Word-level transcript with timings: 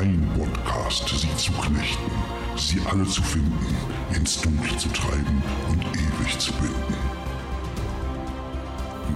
Ein 0.00 0.26
Podcast, 0.34 1.06
sie 1.10 1.36
zu 1.36 1.52
knechten, 1.52 2.10
sie 2.56 2.80
alle 2.90 3.04
zu 3.04 3.22
finden, 3.22 3.76
ins 4.14 4.40
Dunkle 4.40 4.74
zu 4.78 4.88
treiben 4.88 5.42
und 5.68 5.84
ewig 5.94 6.38
zu 6.38 6.50
binden. 6.54 6.94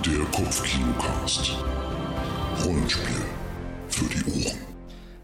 Der 0.05 0.27
Kopfkinocast. 0.27 1.57
Rollenspiel 2.67 3.25
für 3.89 4.05
die 4.05 4.45
Ohren. 4.45 4.64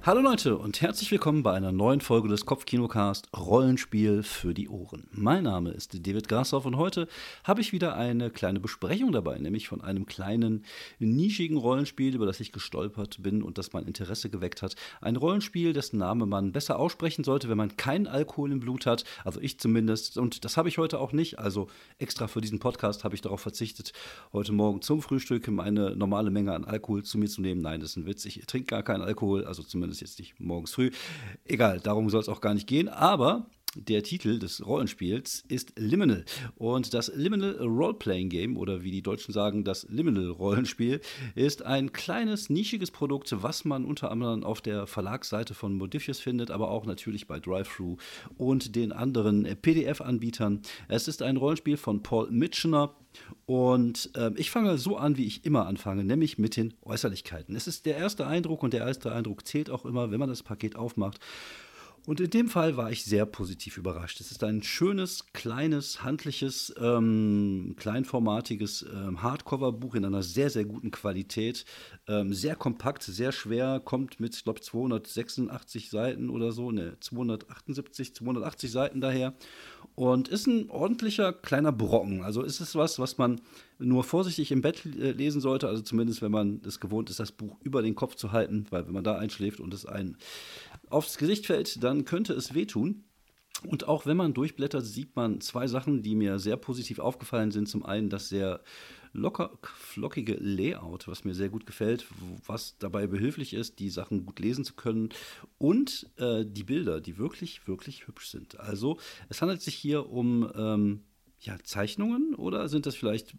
Hallo 0.03 0.23
Leute 0.23 0.57
und 0.57 0.81
herzlich 0.81 1.11
willkommen 1.11 1.43
bei 1.43 1.53
einer 1.53 1.73
neuen 1.73 2.01
Folge 2.01 2.27
des 2.27 2.47
Kopfkinocast 2.47 3.29
Rollenspiel 3.37 4.23
für 4.23 4.55
die 4.55 4.71
Ohren. 4.71 5.07
Mein 5.13 5.45
Name 5.45 5.73
ist 5.73 6.07
David 6.07 6.27
Grashoff 6.27 6.65
und 6.65 6.79
heute 6.79 7.07
habe 7.45 7.61
ich 7.61 7.73
wieder 7.73 7.97
eine 7.97 8.31
kleine 8.31 8.61
Besprechung 8.61 9.13
dabei, 9.13 9.37
nämlich 9.37 9.69
von 9.69 9.83
einem 9.83 10.07
kleinen, 10.07 10.65
nischigen 11.01 11.59
Rollenspiel, 11.59 12.15
über 12.15 12.25
das 12.25 12.41
ich 12.41 12.51
gestolpert 12.51 13.23
bin 13.23 13.43
und 13.43 13.59
das 13.59 13.75
mein 13.75 13.85
Interesse 13.85 14.31
geweckt 14.31 14.63
hat. 14.63 14.75
Ein 15.03 15.17
Rollenspiel, 15.17 15.75
dessen 15.75 15.99
Name 15.99 16.25
man 16.25 16.53
besser 16.53 16.79
aussprechen 16.79 17.23
sollte, 17.23 17.51
wenn 17.51 17.59
man 17.59 17.77
keinen 17.77 18.07
Alkohol 18.07 18.53
im 18.53 18.61
Blut 18.61 18.87
hat, 18.87 19.05
also 19.23 19.39
ich 19.39 19.61
zumindest. 19.61 20.17
Und 20.17 20.47
das 20.47 20.57
habe 20.57 20.71
ich 20.71 20.79
heute 20.79 20.99
auch 20.99 21.13
nicht, 21.13 21.39
also 21.39 21.69
extra 21.99 22.27
für 22.27 22.41
diesen 22.41 22.59
Podcast 22.59 23.05
habe 23.05 23.15
ich 23.15 23.21
darauf 23.21 23.43
verzichtet, 23.43 23.93
heute 24.33 24.53
Morgen 24.53 24.81
zum 24.81 25.03
Frühstück 25.03 25.47
eine 25.47 25.95
normale 25.95 26.31
Menge 26.31 26.55
an 26.55 26.65
Alkohol 26.65 27.03
zu 27.03 27.19
mir 27.19 27.29
zu 27.29 27.43
nehmen. 27.43 27.61
Nein, 27.61 27.81
das 27.81 27.91
ist 27.91 27.97
ein 27.97 28.07
Witz, 28.07 28.25
ich 28.25 28.47
trinke 28.47 28.69
gar 28.69 28.83
keinen 28.83 29.03
Alkohol, 29.03 29.45
also 29.45 29.63
zumindest 29.63 29.90
zumindest 29.91 30.01
jetzt 30.01 30.19
nicht 30.19 30.39
morgens 30.41 30.73
früh. 30.73 30.91
Egal, 31.45 31.81
darum 31.81 32.11
soll 32.11 32.21
es 32.21 32.29
auch 32.29 32.41
gar 32.41 32.55
nicht 32.55 32.67
gehen. 32.67 32.89
Aber 32.89 33.47
der 33.77 34.03
Titel 34.03 34.39
des 34.39 34.67
Rollenspiels 34.67 35.45
ist 35.49 35.73
Liminal. 35.79 36.25
Und 36.57 36.93
das 36.93 37.13
Liminal 37.15 37.57
Roleplaying 37.61 38.29
Game, 38.29 38.57
oder 38.57 38.83
wie 38.83 38.91
die 38.91 39.03
Deutschen 39.03 39.33
sagen, 39.33 39.65
das 39.65 39.87
Liminal 39.89 40.29
Rollenspiel, 40.31 41.01
ist 41.35 41.63
ein 41.63 41.93
kleines, 41.93 42.51
nischiges 42.51 42.91
Produkt, 42.91 43.35
was 43.43 43.65
man 43.65 43.85
unter 43.85 44.11
anderem 44.11 44.43
auf 44.43 44.61
der 44.61 44.87
Verlagsseite 44.87 45.55
von 45.55 45.75
Modifius 45.75 46.19
findet, 46.19 46.51
aber 46.51 46.71
auch 46.71 46.85
natürlich 46.85 47.27
bei 47.27 47.39
Drive-Thru 47.39 47.97
und 48.37 48.75
den 48.75 48.93
anderen 48.93 49.45
PDF-Anbietern. 49.45 50.63
Es 50.89 51.07
ist 51.07 51.23
ein 51.23 51.37
Rollenspiel 51.37 51.77
von 51.77 52.03
Paul 52.03 52.31
Mitchener. 52.31 52.95
Und 53.47 54.11
äh, 54.15 54.31
ich 54.37 54.51
fange 54.51 54.79
so 54.79 54.97
an, 54.97 55.17
wie 55.17 55.27
ich 55.27 55.45
immer 55.45 55.67
anfange, 55.67 56.05
nämlich 56.05 56.39
mit 56.39 56.57
den 56.57 56.75
Äußerlichkeiten. 56.83 57.57
Es 57.57 57.67
ist 57.67 57.85
der 57.85 57.97
erste 57.97 58.27
Eindruck 58.27 58.63
und 58.63 58.73
der 58.73 58.87
erste 58.87 59.13
Eindruck 59.13 59.47
zählt 59.47 59.69
auch 59.69 59.85
immer, 59.85 60.13
wenn 60.13 60.21
man 60.21 60.29
das 60.29 60.45
Paket 60.45 60.77
aufmacht. 60.77 61.19
Und 62.07 62.21
in 62.21 62.31
dem 62.31 62.49
Fall 62.49 62.77
war 62.77 62.91
ich 62.91 63.05
sehr 63.05 63.27
positiv 63.27 63.77
überrascht. 63.77 64.21
Es 64.21 64.31
ist 64.31 64.43
ein 64.43 64.63
schönes, 64.63 65.33
kleines, 65.33 66.03
handliches, 66.03 66.75
ähm, 66.81 67.75
kleinformatiges 67.79 68.87
ähm, 68.93 69.23
Hardcover-Buch 69.23 69.95
in 69.95 70.05
einer 70.05 70.23
sehr, 70.23 70.51
sehr 70.51 70.65
guten 70.65 70.91
Qualität. 70.91 71.65
Ähm, 72.09 72.33
sehr 72.33 72.57
kompakt, 72.57 73.03
sehr 73.03 73.33
schwer, 73.33 73.81
kommt 73.81 74.19
mit, 74.19 74.35
ich 74.35 74.45
glaube, 74.45 74.61
286 74.61 75.91
Seiten 75.91 76.31
oder 76.31 76.53
so, 76.53 76.71
ne, 76.71 76.97
278, 77.01 78.15
280 78.15 78.71
Seiten 78.71 79.01
daher. 79.01 79.35
Und 80.01 80.29
ist 80.29 80.47
ein 80.47 80.71
ordentlicher 80.71 81.31
kleiner 81.31 81.73
Brocken. 81.73 82.23
Also 82.23 82.41
ist 82.41 82.61
es 82.61 82.75
was, 82.75 82.99
was 82.99 83.19
man 83.19 83.43
nur 83.79 84.03
vorsichtig 84.03 84.51
im 84.51 84.63
Bett 84.63 84.87
äh, 84.87 85.11
lesen 85.11 85.43
sollte. 85.43 85.69
Also 85.69 85.83
zumindest, 85.83 86.23
wenn 86.23 86.33
man 86.33 86.63
es 86.67 86.81
gewohnt 86.81 87.11
ist, 87.11 87.21
das 87.21 87.33
Buch 87.33 87.59
über 87.61 87.83
den 87.83 87.95
Kopf 87.95 88.15
zu 88.15 88.33
halten, 88.33 88.65
weil 88.71 88.87
wenn 88.87 88.95
man 88.95 89.05
da 89.05 89.19
einschläft 89.19 89.61
und 89.61 89.75
es 89.75 89.85
einen 89.85 90.17
aufs 90.89 91.19
Gesicht 91.19 91.45
fällt, 91.45 91.85
dann 91.85 92.07
könnte 92.07 92.33
es 92.33 92.55
wehtun. 92.55 93.05
Und 93.67 93.89
auch 93.89 94.07
wenn 94.07 94.17
man 94.17 94.33
durchblättert, 94.33 94.87
sieht 94.87 95.17
man 95.17 95.43
zwei 95.43 95.67
Sachen, 95.67 96.01
die 96.01 96.15
mir 96.15 96.39
sehr 96.39 96.57
positiv 96.57 96.99
aufgefallen 96.99 97.51
sind. 97.51 97.69
Zum 97.69 97.85
einen 97.85 98.09
das 98.09 98.31
sehr 98.31 98.63
locker, 99.13 99.59
flockige 99.63 100.35
Layout, 100.35 101.09
was 101.09 101.25
mir 101.25 101.35
sehr 101.35 101.49
gut 101.49 101.67
gefällt, 101.67 102.07
was 102.47 102.77
dabei 102.79 103.07
behilflich 103.07 103.55
ist, 103.55 103.79
die 103.79 103.91
Sachen 103.91 104.25
gut 104.27 104.39
lesen 104.39 104.65
zu 104.65 104.75
können. 104.75 105.11
Und 105.59 106.11
äh, 106.17 106.45
die 106.47 106.65
Bilder, 106.65 107.01
die 107.01 107.19
wirklich, 107.19 107.67
wirklich 107.67 108.07
hübsch 108.07 108.29
sind. 108.29 108.59
Also 108.61 108.99
es 109.29 109.43
handelt 109.43 109.63
sich 109.63 109.75
hier 109.75 110.11
um 110.11 110.51
ähm, 110.55 111.01
ja, 111.41 111.57
Zeichnungen 111.63 112.35
oder 112.35 112.69
sind 112.69 112.87
das 112.87 112.95
vielleicht 112.95 113.35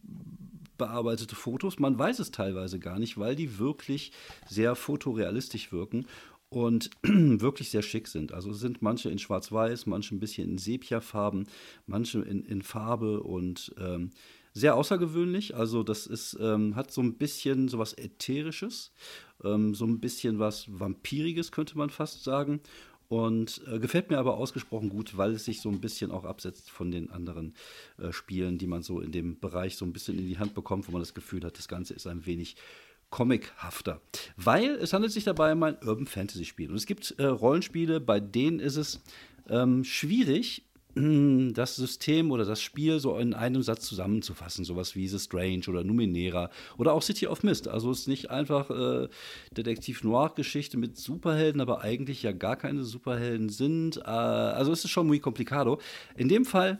bearbeitete 0.77 1.35
Fotos? 1.35 1.79
Man 1.79 1.97
weiß 1.97 2.19
es 2.19 2.31
teilweise 2.31 2.79
gar 2.79 2.99
nicht, 2.99 3.17
weil 3.17 3.35
die 3.35 3.59
wirklich 3.59 4.11
sehr 4.49 4.75
fotorealistisch 4.75 5.71
wirken 5.71 6.05
und 6.49 6.89
wirklich 7.03 7.69
sehr 7.69 7.81
schick 7.81 8.07
sind. 8.07 8.33
Also 8.33 8.51
sind 8.51 8.81
manche 8.81 9.09
in 9.09 9.19
Schwarz-Weiß, 9.19 9.85
manche 9.85 10.15
ein 10.15 10.19
bisschen 10.19 10.49
in 10.49 10.57
Sepia-Farben, 10.57 11.47
manche 11.85 12.19
in, 12.19 12.43
in 12.43 12.61
Farbe 12.61 13.21
und 13.21 13.73
ähm, 13.79 14.11
sehr 14.53 14.75
außergewöhnlich. 14.75 15.55
Also 15.55 15.83
das 15.83 16.07
ist, 16.07 16.37
ähm, 16.39 16.75
hat 16.75 16.91
so 16.91 17.01
ein 17.01 17.15
bisschen 17.15 17.67
so 17.67 17.79
was 17.79 17.93
Ätherisches, 17.93 18.91
ähm, 19.43 19.73
so 19.75 19.85
ein 19.85 19.99
bisschen 19.99 20.39
was 20.39 20.65
Vampiriges, 20.67 21.51
könnte 21.51 21.77
man 21.77 21.89
fast 21.89 22.23
sagen. 22.23 22.61
Und 23.07 23.61
äh, 23.67 23.77
gefällt 23.79 24.09
mir 24.09 24.19
aber 24.19 24.37
ausgesprochen 24.37 24.87
gut, 24.87 25.17
weil 25.17 25.33
es 25.33 25.43
sich 25.43 25.59
so 25.59 25.67
ein 25.67 25.81
bisschen 25.81 26.11
auch 26.11 26.23
absetzt 26.23 26.71
von 26.71 26.91
den 26.91 27.11
anderen 27.11 27.55
äh, 27.97 28.13
Spielen, 28.13 28.57
die 28.57 28.67
man 28.67 28.83
so 28.83 29.01
in 29.01 29.11
dem 29.11 29.37
Bereich 29.37 29.75
so 29.75 29.83
ein 29.83 29.91
bisschen 29.91 30.17
in 30.17 30.27
die 30.27 30.39
Hand 30.39 30.53
bekommt, 30.53 30.87
wo 30.87 30.93
man 30.93 31.01
das 31.01 31.13
Gefühl 31.13 31.43
hat, 31.43 31.57
das 31.57 31.67
Ganze 31.67 31.93
ist 31.93 32.07
ein 32.07 32.25
wenig 32.25 32.55
comichafter. 33.09 33.99
Weil 34.37 34.75
es 34.75 34.93
handelt 34.93 35.11
sich 35.11 35.25
dabei 35.25 35.51
um 35.51 35.61
ein 35.63 35.77
Urban 35.85 36.07
Fantasy 36.07 36.45
Spiel. 36.45 36.69
Und 36.69 36.77
es 36.77 36.85
gibt 36.85 37.13
äh, 37.17 37.25
Rollenspiele, 37.25 37.99
bei 37.99 38.21
denen 38.21 38.61
ist 38.61 38.77
es 38.77 39.01
ähm, 39.49 39.83
schwierig, 39.83 40.63
das 40.95 41.75
System 41.75 42.31
oder 42.31 42.43
das 42.43 42.61
Spiel 42.61 42.99
so 42.99 43.17
in 43.17 43.33
einem 43.33 43.61
Satz 43.61 43.85
zusammenzufassen, 43.85 44.65
sowas 44.65 44.95
wie 44.95 45.07
The 45.07 45.19
Strange 45.19 45.63
oder 45.69 45.83
Numenera 45.83 46.49
oder 46.77 46.93
auch 46.93 47.01
City 47.01 47.27
of 47.27 47.43
Mist. 47.43 47.67
Also 47.67 47.91
es 47.91 48.01
ist 48.01 48.07
nicht 48.07 48.29
einfach 48.29 48.69
äh, 48.69 49.07
Detektiv-Noir-Geschichte 49.51 50.77
mit 50.77 50.97
Superhelden, 50.97 51.61
aber 51.61 51.81
eigentlich 51.81 52.23
ja 52.23 52.33
gar 52.33 52.57
keine 52.57 52.83
Superhelden 52.83 53.49
sind. 53.49 53.97
Äh, 53.97 54.01
also 54.01 54.71
es 54.71 54.83
ist 54.83 54.91
schon 54.91 55.07
muy 55.07 55.19
complicado. 55.19 55.79
In 56.15 56.27
dem 56.27 56.43
Fall, 56.43 56.79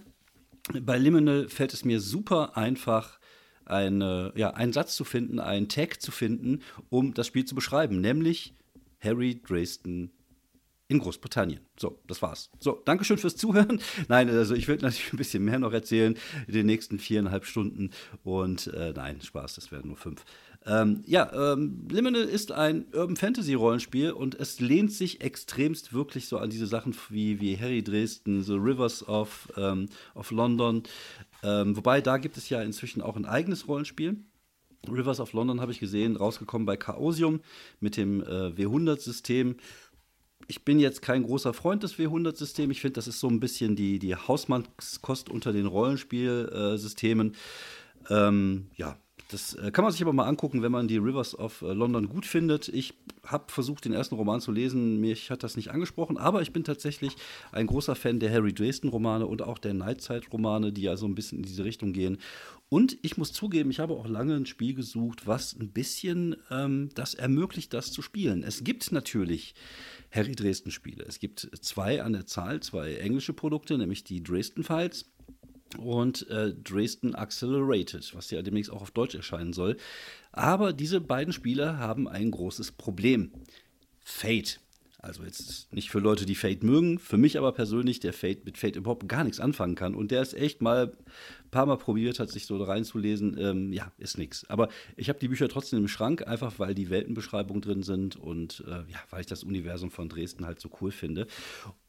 bei 0.82 0.98
Liminal 0.98 1.48
fällt 1.48 1.74
es 1.74 1.86
mir 1.86 2.02
super 2.02 2.58
einfach, 2.58 3.20
eine, 3.64 4.34
ja, 4.36 4.52
einen 4.52 4.74
Satz 4.74 4.96
zu 4.96 5.06
finden, 5.06 5.40
einen 5.40 5.70
Tag 5.70 6.02
zu 6.02 6.12
finden, 6.12 6.62
um 6.90 7.14
das 7.14 7.28
Spiel 7.28 7.46
zu 7.46 7.56
beschreiben, 7.56 8.02
nämlich 8.02 8.54
Harry 9.00 9.42
Dresden 9.42 10.12
in 10.92 11.00
Großbritannien. 11.00 11.62
So, 11.80 12.00
das 12.06 12.22
war's. 12.22 12.50
So, 12.60 12.82
Dankeschön 12.84 13.18
fürs 13.18 13.38
Zuhören. 13.38 13.80
Nein, 14.10 14.30
also 14.30 14.54
ich 14.54 14.68
will 14.68 14.76
natürlich 14.76 15.14
ein 15.14 15.18
bisschen 15.18 15.44
mehr 15.46 15.58
noch 15.58 15.72
erzählen 15.72 16.18
in 16.48 16.54
den 16.54 16.66
nächsten 16.66 17.00
viereinhalb 17.00 17.46
Stunden. 17.46 17.92
Und 18.24 18.68
äh, 18.68 18.92
nein, 18.94 19.22
Spaß, 19.22 19.56
das 19.56 19.72
werden 19.72 19.88
nur 19.88 19.98
fünf. 19.98 20.26
Ähm, 20.66 21.02
ja, 21.08 21.54
ähm, 21.54 21.88
Liminal 21.90 22.24
ist 22.24 22.52
ein 22.52 22.86
Urban 22.94 23.16
Fantasy 23.16 23.54
Rollenspiel 23.54 24.12
und 24.12 24.36
es 24.36 24.60
lehnt 24.60 24.92
sich 24.92 25.22
extremst 25.22 25.94
wirklich 25.94 26.28
so 26.28 26.38
an 26.38 26.50
diese 26.50 26.68
Sachen 26.68 26.96
wie, 27.10 27.40
wie 27.40 27.58
Harry 27.58 27.82
Dresden, 27.82 28.44
The 28.44 28.54
Rivers 28.54 29.08
of, 29.08 29.52
ähm, 29.58 29.88
of 30.14 30.30
London, 30.30 30.84
ähm, 31.42 31.76
wobei, 31.76 32.02
da 32.02 32.18
gibt 32.18 32.38
es 32.38 32.50
ja 32.50 32.62
inzwischen 32.62 33.02
auch 33.02 33.16
ein 33.16 33.26
eigenes 33.26 33.68
Rollenspiel. 33.68 34.18
Rivers 34.90 35.20
of 35.20 35.34
London 35.34 35.62
habe 35.62 35.72
ich 35.72 35.80
gesehen, 35.80 36.16
rausgekommen 36.16 36.66
bei 36.66 36.76
Chaosium 36.76 37.42
mit 37.80 37.98
dem 37.98 38.22
äh, 38.22 38.52
W100-System. 38.56 39.58
Ich 40.48 40.64
bin 40.64 40.80
jetzt 40.80 41.02
kein 41.02 41.24
großer 41.24 41.54
Freund 41.54 41.84
des 41.84 41.98
W100-Systems. 41.98 42.72
Ich 42.72 42.82
finde, 42.82 42.96
das 42.96 43.08
ist 43.08 43.20
so 43.20 43.28
ein 43.28 43.40
bisschen 43.40 43.76
die, 43.76 44.00
die 44.00 44.16
Hausmannskost 44.16 45.30
unter 45.30 45.54
den 45.54 45.66
Rollenspielsystemen. 45.66 47.36
Ähm, 48.10 48.68
ja, 48.76 48.98
das 49.32 49.54
äh, 49.54 49.72
kann 49.72 49.84
man 49.84 49.94
sich 49.94 50.02
aber 50.02 50.12
mal 50.12 50.28
angucken, 50.28 50.62
wenn 50.62 50.72
man 50.72 50.88
die 50.88 50.98
Rivers 50.98 51.38
of 51.38 51.62
äh, 51.62 51.72
London 51.74 52.10
gut 52.10 52.26
findet. 52.26 52.68
Ich 52.68 52.94
habe 53.26 53.46
versucht, 53.48 53.86
den 53.86 53.94
ersten 53.94 54.16
Roman 54.16 54.42
zu 54.42 54.52
lesen. 54.52 55.00
Mich 55.00 55.32
hat 55.32 55.44
das 55.44 55.56
nicht 55.56 55.72
angesprochen, 55.72 56.18
aber 56.18 56.42
ich 56.42 56.52
bin 56.52 56.64
tatsächlich 56.64 57.16
ein 57.52 57.68
großer 57.68 57.96
Fan 57.96 58.20
der 58.20 58.32
Harry 58.32 58.54
Dresden-Romane 58.54 59.26
und 59.26 59.42
auch 59.42 59.58
der 59.58 59.74
Nightside-Romane, 59.74 60.74
die 60.74 60.82
ja 60.82 60.98
so 60.98 61.06
ein 61.06 61.16
bisschen 61.16 61.40
in 61.40 61.44
diese 61.46 61.64
Richtung 61.64 61.94
gehen. 61.94 62.18
Und 62.68 62.98
ich 63.02 63.18
muss 63.18 63.32
zugeben, 63.32 63.72
ich 63.72 63.80
habe 63.80 63.94
auch 63.94 64.08
lange 64.08 64.36
ein 64.36 64.46
Spiel 64.46 64.74
gesucht, 64.74 65.28
was 65.28 65.56
ein 65.58 65.70
bisschen 65.70 66.36
ähm, 66.50 66.90
das 66.96 67.14
ermöglicht, 67.14 67.74
das 67.74 67.92
zu 67.92 68.02
spielen. 68.02 68.44
Es 68.44 68.64
gibt 68.64 68.92
natürlich 68.92 69.56
Harry 70.12 70.36
Dresden-Spiele. 70.36 71.06
Es 71.08 71.20
gibt 71.20 71.50
zwei 71.62 72.04
an 72.04 72.14
der 72.14 72.26
Zahl, 72.26 72.60
zwei 72.62 72.96
englische 72.96 73.34
Produkte, 73.34 73.78
nämlich 73.78 74.04
die 74.04 74.22
Dresden 74.22 74.64
Files 74.64 75.06
und 75.78 76.28
äh, 76.30 76.54
Dresden 76.54 77.16
Accelerated, 77.16 78.14
was 78.14 78.30
ja 78.32 78.42
demnächst 78.42 78.72
auch 78.72 78.82
auf 78.82 78.92
Deutsch 78.92 79.16
erscheinen 79.16 79.54
soll. 79.54 79.78
Aber 80.32 80.74
diese 80.74 81.00
beiden 81.00 81.34
Spiele 81.34 81.78
haben 81.78 82.08
ein 82.08 82.32
großes 82.32 82.74
Problem. 82.74 83.32
Fate. 84.04 84.60
Also 85.00 85.24
jetzt 85.24 85.74
nicht 85.74 85.90
für 85.90 86.00
Leute, 86.00 86.26
die 86.28 86.36
Fate 86.36 86.64
mögen, 86.64 87.00
für 87.00 87.18
mich 87.18 87.38
aber 87.38 87.54
persönlich, 87.54 88.00
der 88.00 88.14
Fate 88.14 88.46
mit 88.46 88.58
Fate 88.58 88.76
überhaupt 88.76 89.10
gar 89.10 89.24
nichts 89.24 89.40
anfangen 89.40 89.76
kann. 89.76 89.96
Und 89.96 90.12
der 90.12 90.22
ist 90.22 90.36
echt 90.36 90.62
mal 90.62 90.92
paar 91.52 91.66
Mal 91.66 91.78
probiert 91.78 92.20
hat, 92.20 92.30
sich 92.30 92.46
so 92.46 92.62
reinzulesen. 92.62 93.38
Ähm, 93.38 93.74
ja, 93.74 93.92
ist 93.98 94.18
nichts. 94.18 94.50
Aber 94.50 94.70
ich 94.96 95.10
habe 95.10 95.20
die 95.20 95.28
Bücher 95.28 95.50
trotzdem 95.50 95.80
im 95.80 95.88
Schrank, 95.88 96.26
einfach 96.28 96.58
weil 96.58 96.74
die 96.74 96.90
Weltenbeschreibungen 96.90 97.62
drin 97.62 97.84
sind 97.84 98.16
und 98.16 98.64
äh, 98.68 98.92
ja, 98.92 99.00
weil 99.10 99.22
ich 99.22 99.28
das 99.28 99.44
Universum 99.44 99.92
von 99.92 100.10
Dresden 100.10 100.46
halt 100.46 100.60
so 100.60 100.70
cool 100.82 100.92
finde. 100.92 101.28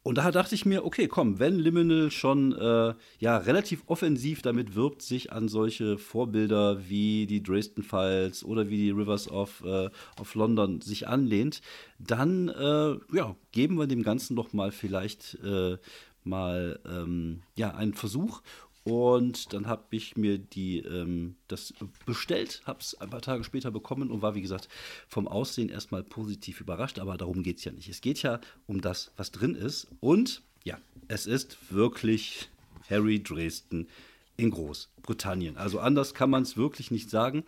und 0.03 0.17
da 0.17 0.31
dachte 0.31 0.53
ich 0.53 0.65
mir, 0.65 0.85
okay, 0.85 1.07
komm, 1.07 1.39
wenn 1.39 1.57
Liminal 1.57 2.11
schon 2.11 2.51
äh, 2.53 2.93
ja 3.19 3.37
relativ 3.37 3.83
offensiv 3.87 4.41
damit 4.41 4.75
wirbt, 4.75 5.01
sich 5.01 5.31
an 5.31 5.47
solche 5.47 5.97
Vorbilder 5.97 6.89
wie 6.89 7.25
die 7.25 7.41
Dresden 7.41 7.83
Files 7.83 8.43
oder 8.43 8.69
wie 8.69 8.77
die 8.77 8.91
Rivers 8.91 9.29
of, 9.29 9.63
äh, 9.65 9.89
of 10.19 10.35
London 10.35 10.81
sich 10.81 11.07
anlehnt, 11.07 11.61
dann 11.99 12.49
äh, 12.49 12.95
ja, 13.15 13.35
geben 13.51 13.77
wir 13.77 13.87
dem 13.87 14.03
Ganzen 14.03 14.35
doch 14.35 14.51
mal 14.51 14.71
vielleicht 14.71 15.37
äh, 15.43 15.77
mal 16.25 16.79
ähm, 16.85 17.41
ja, 17.55 17.71
einen 17.71 17.93
Versuch 17.93 18.41
und 18.83 19.53
dann 19.53 19.67
habe 19.67 19.83
ich 19.91 20.17
mir 20.17 20.37
die, 20.37 20.79
ähm, 20.79 21.35
das 21.47 21.73
bestellt, 22.05 22.61
habe 22.65 22.79
es 22.81 22.99
ein 22.99 23.09
paar 23.09 23.21
Tage 23.21 23.43
später 23.43 23.71
bekommen 23.71 24.11
und 24.11 24.21
war, 24.21 24.35
wie 24.35 24.41
gesagt, 24.41 24.67
vom 25.07 25.27
Aussehen 25.27 25.69
erstmal 25.69 26.03
positiv 26.03 26.59
überrascht. 26.59 26.99
Aber 26.99 27.15
darum 27.17 27.43
geht 27.43 27.59
es 27.59 27.63
ja 27.63 27.71
nicht. 27.71 27.87
Es 27.87 28.01
geht 28.01 28.21
ja 28.23 28.41
um 28.67 28.81
das, 28.81 29.11
was 29.15 29.31
drin 29.31 29.55
ist. 29.55 29.87
Und 30.01 30.41
ja, 30.65 30.79
es 31.07 31.27
ist 31.27 31.57
wirklich 31.71 32.49
Harry 32.89 33.23
Dresden 33.23 33.87
in 34.35 34.51
Großbritannien. 34.51 35.57
Also 35.57 35.79
anders 35.79 36.13
kann 36.13 36.29
man 36.29 36.43
es 36.43 36.57
wirklich 36.57 36.91
nicht 36.91 37.09
sagen. 37.09 37.45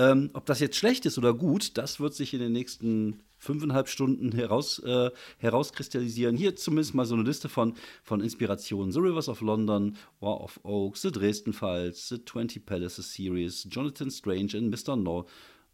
Ähm, 0.00 0.30
ob 0.32 0.46
das 0.46 0.60
jetzt 0.60 0.76
schlecht 0.76 1.04
ist 1.04 1.18
oder 1.18 1.34
gut, 1.34 1.76
das 1.76 2.00
wird 2.00 2.14
sich 2.14 2.32
in 2.32 2.40
den 2.40 2.52
nächsten 2.52 3.20
fünfeinhalb 3.36 3.86
Stunden 3.86 4.32
heraus, 4.32 4.78
äh, 4.78 5.10
herauskristallisieren. 5.38 6.38
Hier 6.38 6.56
zumindest 6.56 6.94
mal 6.94 7.04
so 7.04 7.14
eine 7.14 7.24
Liste 7.24 7.50
von, 7.50 7.74
von 8.02 8.22
Inspirationen. 8.22 8.92
The 8.92 9.00
Rivers 9.00 9.28
of 9.28 9.42
London, 9.42 9.96
War 10.20 10.40
of 10.40 10.58
Oaks, 10.62 11.02
The 11.02 11.12
Dresden 11.12 11.52
Files, 11.52 12.08
The 12.08 12.24
20 12.24 12.64
Palaces 12.64 13.12
Series, 13.12 13.66
Jonathan 13.70 14.10
Strange 14.10 14.56
and 14.56 14.70
Mr. 14.70 14.96
No 14.96 15.26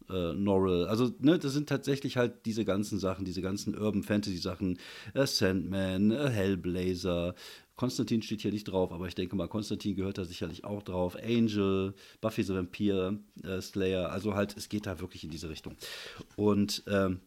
äh, 0.09 0.33
Norrell. 0.33 0.87
Also, 0.87 1.11
ne, 1.19 1.39
das 1.39 1.53
sind 1.53 1.69
tatsächlich 1.69 2.17
halt 2.17 2.45
diese 2.45 2.65
ganzen 2.65 2.99
Sachen, 2.99 3.23
diese 3.23 3.41
ganzen 3.41 3.77
Urban 3.77 4.03
Fantasy 4.03 4.37
Sachen. 4.37 4.77
Äh, 5.13 5.25
Sandman, 5.25 6.11
äh, 6.11 6.29
Hellblazer. 6.29 7.33
Konstantin 7.77 8.23
steht 8.23 8.41
hier 8.41 8.51
nicht 8.51 8.65
drauf, 8.65 8.91
aber 8.91 9.07
ich 9.07 9.15
denke 9.15 9.35
mal, 9.35 9.47
Konstantin 9.47 9.95
gehört 9.95 10.17
da 10.17 10.25
sicherlich 10.25 10.65
auch 10.65 10.81
drauf. 10.81 11.15
Angel, 11.15 11.93
Buffy 12.19 12.43
the 12.43 12.55
Vampire, 12.55 13.19
äh, 13.43 13.61
Slayer. 13.61 14.11
Also 14.11 14.33
halt, 14.33 14.57
es 14.57 14.67
geht 14.67 14.87
da 14.87 14.99
wirklich 14.99 15.23
in 15.23 15.29
diese 15.29 15.49
Richtung. 15.49 15.75
Und 16.35 16.83
ähm, 16.87 17.21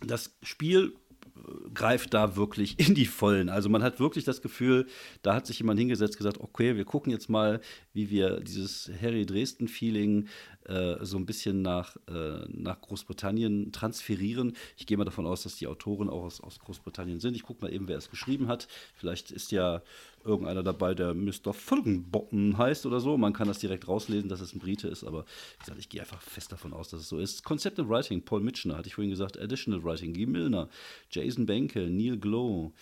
das 0.00 0.36
Spiel 0.42 0.94
äh, 1.36 1.70
greift 1.74 2.14
da 2.14 2.34
wirklich 2.34 2.80
in 2.80 2.94
die 2.94 3.04
Vollen. 3.04 3.50
Also 3.50 3.68
man 3.68 3.82
hat 3.82 4.00
wirklich 4.00 4.24
das 4.24 4.40
Gefühl, 4.40 4.86
da 5.20 5.34
hat 5.34 5.46
sich 5.46 5.58
jemand 5.58 5.78
hingesetzt, 5.78 6.16
gesagt, 6.16 6.40
okay, 6.40 6.76
wir 6.76 6.86
gucken 6.86 7.12
jetzt 7.12 7.28
mal, 7.28 7.60
wie 7.92 8.08
wir 8.08 8.40
dieses 8.40 8.90
Harry 9.02 9.26
Dresden-Feeling 9.26 10.28
äh, 10.68 11.04
so 11.04 11.16
ein 11.16 11.26
bisschen 11.26 11.62
nach, 11.62 11.96
äh, 12.08 12.44
nach 12.48 12.80
Großbritannien 12.80 13.72
transferieren. 13.72 14.56
Ich 14.76 14.86
gehe 14.86 14.96
mal 14.96 15.04
davon 15.04 15.26
aus, 15.26 15.42
dass 15.42 15.56
die 15.56 15.66
Autoren 15.66 16.08
auch 16.08 16.24
aus, 16.24 16.40
aus 16.40 16.58
Großbritannien 16.58 17.20
sind. 17.20 17.36
Ich 17.36 17.42
gucke 17.42 17.62
mal 17.62 17.72
eben, 17.72 17.88
wer 17.88 17.98
es 17.98 18.10
geschrieben 18.10 18.48
hat. 18.48 18.68
Vielleicht 18.94 19.30
ist 19.30 19.52
ja 19.52 19.82
irgendeiner 20.24 20.62
dabei, 20.62 20.94
der 20.94 21.14
Mr. 21.14 21.52
Fulgenbotten 21.52 22.56
heißt 22.56 22.86
oder 22.86 23.00
so. 23.00 23.16
Man 23.16 23.32
kann 23.32 23.48
das 23.48 23.58
direkt 23.58 23.88
rauslesen, 23.88 24.28
dass 24.28 24.40
es 24.40 24.54
ein 24.54 24.58
Brite 24.58 24.88
ist, 24.88 25.04
aber 25.04 25.24
wie 25.24 25.60
gesagt, 25.60 25.78
ich 25.78 25.88
gehe 25.88 26.00
einfach 26.00 26.22
fest 26.22 26.50
davon 26.50 26.72
aus, 26.72 26.88
dass 26.88 27.00
es 27.00 27.08
so 27.08 27.18
ist. 27.18 27.44
Concept 27.44 27.78
and 27.78 27.88
Writing, 27.90 28.22
Paul 28.22 28.40
Mitchner, 28.40 28.76
hatte 28.76 28.88
ich 28.88 28.94
vorhin 28.94 29.10
gesagt. 29.10 29.38
Additional 29.38 29.84
Writing, 29.84 30.14
Guy 30.14 30.26
Milner, 30.26 30.68
Jason 31.10 31.46
Benke, 31.46 31.88
Neil 31.90 32.16
Glow. 32.18 32.72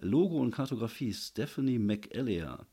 Logo 0.00 0.38
und 0.38 0.50
Kartografie, 0.50 1.12
Stephanie 1.12 1.78
McEllier. 1.78 2.66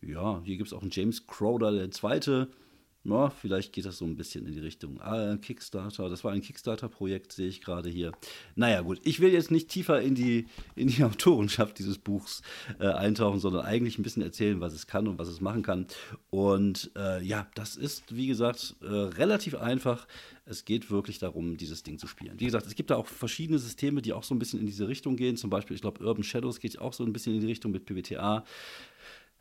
Ja, 0.00 0.40
hier 0.44 0.56
gibt 0.56 0.68
es 0.68 0.72
auch 0.72 0.82
einen 0.82 0.90
James 0.90 1.26
Crowder, 1.26 1.72
der 1.72 1.90
zweite 1.90 2.48
ja, 3.04 3.28
vielleicht 3.28 3.72
geht 3.72 3.84
das 3.84 3.98
so 3.98 4.06
ein 4.06 4.16
bisschen 4.16 4.46
in 4.46 4.52
die 4.54 4.60
Richtung 4.60 5.00
ah, 5.00 5.36
Kickstarter. 5.36 6.08
Das 6.08 6.24
war 6.24 6.32
ein 6.32 6.40
Kickstarter-Projekt, 6.40 7.32
sehe 7.32 7.48
ich 7.48 7.60
gerade 7.60 7.90
hier. 7.90 8.12
Naja, 8.56 8.80
gut. 8.80 9.00
Ich 9.04 9.20
will 9.20 9.32
jetzt 9.32 9.50
nicht 9.50 9.68
tiefer 9.68 10.00
in 10.00 10.14
die, 10.14 10.46
in 10.74 10.88
die 10.88 11.04
Autorenschaft 11.04 11.78
dieses 11.78 11.98
Buchs 11.98 12.42
äh, 12.78 12.86
eintauchen, 12.86 13.40
sondern 13.40 13.66
eigentlich 13.66 13.98
ein 13.98 14.02
bisschen 14.02 14.22
erzählen, 14.22 14.60
was 14.60 14.72
es 14.72 14.86
kann 14.86 15.06
und 15.06 15.18
was 15.18 15.28
es 15.28 15.42
machen 15.42 15.62
kann. 15.62 15.86
Und 16.30 16.90
äh, 16.96 17.22
ja, 17.22 17.46
das 17.54 17.76
ist, 17.76 18.16
wie 18.16 18.26
gesagt, 18.26 18.76
äh, 18.80 18.86
relativ 18.86 19.54
einfach. 19.54 20.06
Es 20.46 20.64
geht 20.64 20.90
wirklich 20.90 21.18
darum, 21.18 21.56
dieses 21.56 21.82
Ding 21.82 21.98
zu 21.98 22.06
spielen. 22.06 22.38
Wie 22.38 22.44
gesagt, 22.44 22.66
es 22.66 22.74
gibt 22.74 22.90
da 22.90 22.96
auch 22.96 23.06
verschiedene 23.06 23.58
Systeme, 23.58 24.02
die 24.02 24.12
auch 24.12 24.24
so 24.24 24.34
ein 24.34 24.38
bisschen 24.38 24.60
in 24.60 24.66
diese 24.66 24.88
Richtung 24.88 25.16
gehen. 25.16 25.36
Zum 25.36 25.50
Beispiel, 25.50 25.74
ich 25.74 25.80
glaube, 25.82 26.04
Urban 26.04 26.24
Shadows 26.24 26.60
geht 26.60 26.78
auch 26.78 26.92
so 26.92 27.04
ein 27.04 27.12
bisschen 27.12 27.34
in 27.34 27.40
die 27.40 27.46
Richtung 27.46 27.72
mit 27.72 27.86
PBTA 27.86 28.44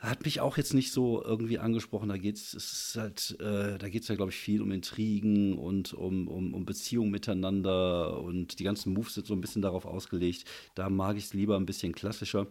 hat 0.04 0.26
mich 0.26 0.42
auch 0.42 0.58
jetzt 0.58 0.74
nicht 0.74 0.92
so 0.92 1.24
irgendwie 1.24 1.60
angesprochen. 1.60 2.10
Da 2.10 2.18
geht 2.18 2.36
es 2.36 2.96
halt, 3.00 3.38
äh, 3.40 3.78
da 3.78 3.88
geht 3.88 4.04
es 4.04 4.10
ja, 4.10 4.16
glaube 4.16 4.32
ich, 4.32 4.38
viel 4.38 4.62
um 4.62 4.72
Intrigen 4.72 5.58
und 5.58 5.94
um, 5.94 6.28
um, 6.28 6.54
um 6.54 6.66
Beziehungen 6.66 7.10
miteinander 7.10 8.20
und 8.22 8.60
die 8.60 8.64
ganzen 8.66 8.94
Moves 8.94 9.14
sind 9.14 9.28
so 9.28 9.34
ein 9.34 9.42
bisschen 9.42 9.62
darauf 9.62 9.86
ausgelegt. 9.86 10.44
Da 10.76 10.90
mag 10.90 11.16
ich 11.16 11.26
es 11.26 11.34
lieber 11.34 11.56
ein 11.56 11.66
bisschen 11.66 11.94
klassischer. 11.94 12.48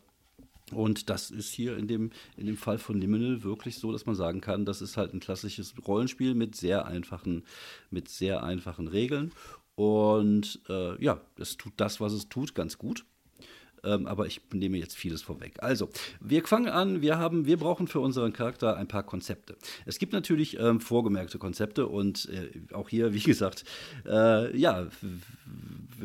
Und 0.72 1.10
das 1.10 1.30
ist 1.30 1.52
hier 1.52 1.76
in 1.76 1.86
dem, 1.86 2.10
in 2.38 2.46
dem 2.46 2.56
Fall 2.56 2.78
von 2.78 2.98
Liminal 2.98 3.42
wirklich 3.42 3.76
so, 3.76 3.92
dass 3.92 4.06
man 4.06 4.14
sagen 4.14 4.40
kann, 4.40 4.64
das 4.64 4.80
ist 4.80 4.96
halt 4.96 5.12
ein 5.12 5.20
klassisches 5.20 5.74
Rollenspiel 5.86 6.34
mit 6.34 6.56
sehr 6.56 6.86
einfachen, 6.86 7.42
mit 7.90 8.08
sehr 8.08 8.42
einfachen 8.42 8.88
Regeln. 8.88 9.32
Und 9.74 10.60
äh, 10.70 11.02
ja, 11.02 11.20
es 11.38 11.58
tut 11.58 11.74
das, 11.76 12.00
was 12.00 12.14
es 12.14 12.30
tut, 12.30 12.54
ganz 12.54 12.78
gut. 12.78 13.04
Ähm, 13.84 14.06
aber 14.06 14.26
ich 14.26 14.40
nehme 14.52 14.78
jetzt 14.78 14.96
vieles 14.96 15.22
vorweg. 15.22 15.54
Also, 15.58 15.88
wir 16.20 16.44
fangen 16.44 16.68
an. 16.68 17.02
Wir, 17.02 17.18
haben, 17.18 17.46
wir 17.46 17.56
brauchen 17.56 17.88
für 17.88 18.00
unseren 18.00 18.32
Charakter 18.32 18.76
ein 18.76 18.86
paar 18.86 19.02
Konzepte. 19.02 19.56
Es 19.86 19.98
gibt 19.98 20.12
natürlich 20.12 20.58
ähm, 20.60 20.80
vorgemerkte 20.80 21.38
Konzepte 21.38 21.86
und 21.86 22.28
äh, 22.28 22.74
auch 22.74 22.88
hier, 22.88 23.12
wie 23.14 23.22
gesagt, 23.22 23.64
äh, 24.06 24.56
ja, 24.56 24.86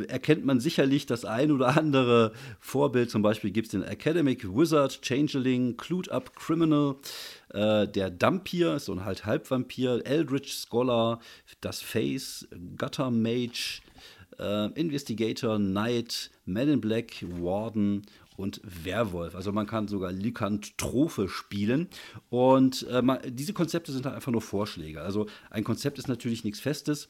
erkennt 0.08 0.46
man 0.46 0.60
sicherlich 0.60 1.06
das 1.06 1.26
ein 1.26 1.52
oder 1.52 1.78
andere 1.78 2.34
Vorbild. 2.60 3.12
Zum 3.12 3.22
Beispiel 3.22 3.52
gibt 3.52 3.68
es 3.68 3.72
den 3.72 3.84
Academic 3.84 4.44
Wizard, 4.44 5.02
Changeling, 5.02 5.78
Clued 5.78 6.10
Up 6.10 6.36
Criminal. 6.36 6.96
Äh, 7.54 7.88
der 7.88 8.10
Dampier, 8.10 8.80
so 8.80 8.92
ein 8.92 9.06
halt 9.06 9.26
Halbvampir, 9.26 10.02
Eldritch 10.06 10.54
Scholar, 10.54 11.20
das 11.62 11.82
Face, 11.82 12.48
Gutter 12.78 13.10
Mage, 13.10 13.82
äh, 14.40 14.72
Investigator, 14.80 15.58
Knight, 15.58 16.32
Man 16.46 16.70
in 16.70 16.82
Black, 16.82 17.24
Warden 17.42 18.04
und 18.38 18.62
Werwolf. 18.64 19.36
Also 19.36 19.52
man 19.52 19.68
kann 19.68 19.88
sogar 19.88 20.12
Lykanthrope 20.12 21.28
spielen. 21.28 21.90
Und 22.30 22.86
äh, 22.90 23.02
man, 23.02 23.20
diese 23.26 23.54
Konzepte 23.54 23.92
sind 23.92 24.06
halt 24.06 24.16
einfach 24.16 24.32
nur 24.32 24.42
Vorschläge. 24.42 25.02
Also 25.02 25.28
ein 25.50 25.64
Konzept 25.64 25.98
ist 25.98 26.08
natürlich 26.08 26.44
nichts 26.44 26.60
Festes. 26.60 27.10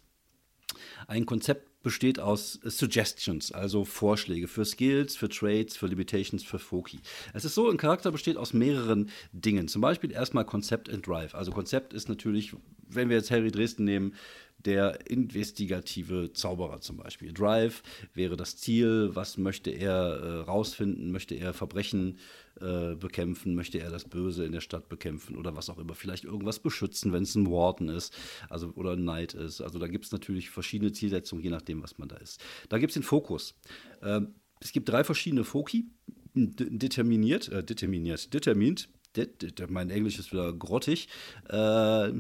Ein 1.08 1.26
Konzept 1.26 1.82
besteht 1.84 2.20
aus 2.20 2.60
Suggestions, 2.64 3.54
also 3.54 3.86
Vorschläge 3.86 4.50
für 4.50 4.66
Skills, 4.66 5.16
für 5.16 5.30
Trades, 5.30 5.78
für 5.78 5.88
Limitations, 5.88 6.44
für 6.44 6.60
Foki. 6.60 7.00
Es 7.34 7.46
ist 7.46 7.56
so, 7.56 7.70
ein 7.70 7.78
Charakter 7.78 8.12
besteht 8.12 8.36
aus 8.36 8.54
mehreren 8.54 9.10
Dingen. 9.32 9.70
Zum 9.70 9.82
Beispiel 9.82 10.12
erstmal 10.12 10.44
Konzept 10.44 10.90
and 10.90 11.08
Drive. 11.08 11.34
Also 11.34 11.52
Konzept 11.52 11.94
ist 11.94 12.10
natürlich, 12.10 12.54
wenn 12.90 13.08
wir 13.10 13.16
jetzt 13.16 13.32
Harry 13.32 13.52
Dresden 13.52 13.86
nehmen, 13.86 14.14
der 14.60 15.10
investigative 15.10 16.34
Zauberer 16.34 16.82
zum 16.82 16.98
Beispiel. 16.98 17.34
Drive 17.34 17.84
wäre 18.14 18.36
das 18.36 18.58
Ziel, 18.58 19.12
was 19.14 19.38
möchte 19.38 19.72
er 19.72 19.94
äh, 19.94 20.40
rausfinden, 20.42 21.12
möchte 21.12 21.36
er 21.36 21.54
Verbrechen 21.54 22.18
äh, 22.60 22.96
bekämpfen, 22.96 23.56
möchte 23.56 23.80
er 23.80 23.92
das 23.92 24.06
Böse 24.06 24.46
in 24.46 24.52
der 24.52 24.62
Stadt 24.62 24.90
bekämpfen 24.90 25.38
oder 25.38 25.56
was 25.56 25.70
auch 25.70 25.78
immer, 25.78 25.94
vielleicht 25.94 26.24
irgendwas 26.24 26.60
beschützen, 26.60 27.14
wenn 27.14 27.24
es 27.24 27.36
ein 27.36 27.50
Warden 27.52 27.90
ist, 27.90 28.14
also 28.50 28.72
oder 28.76 28.94
ein 28.94 29.02
Knight 29.02 29.34
ist. 29.34 29.62
Also 29.62 29.80
da 29.80 29.88
gibt 29.88 30.06
es 30.06 30.12
natürlich 30.12 30.50
verschiedene 30.50 30.92
Zielsetzungen, 30.92 31.44
je 31.44 31.52
nachdem, 31.52 31.84
was 31.84 31.98
man 31.98 32.10
da 32.10 32.18
ist. 32.18 32.42
Da 32.70 32.78
gibt 32.78 32.92
es 32.92 32.96
den 32.96 33.04
Fokus. 33.04 33.56
Ähm, 34.02 34.36
es 34.60 34.72
gibt 34.72 34.90
drei 34.90 35.04
verschiedene 35.04 35.44
Foki, 35.44 35.86
determiniert, 36.34 37.50
äh, 37.50 37.64
determiniert, 37.64 38.34
determint, 38.34 38.90
de, 39.16 39.28
de, 39.28 39.68
mein 39.70 39.90
Englisch 39.90 40.20
ist 40.20 40.32
wieder 40.32 40.54
grottig, 40.54 41.08
äh, 41.50 42.12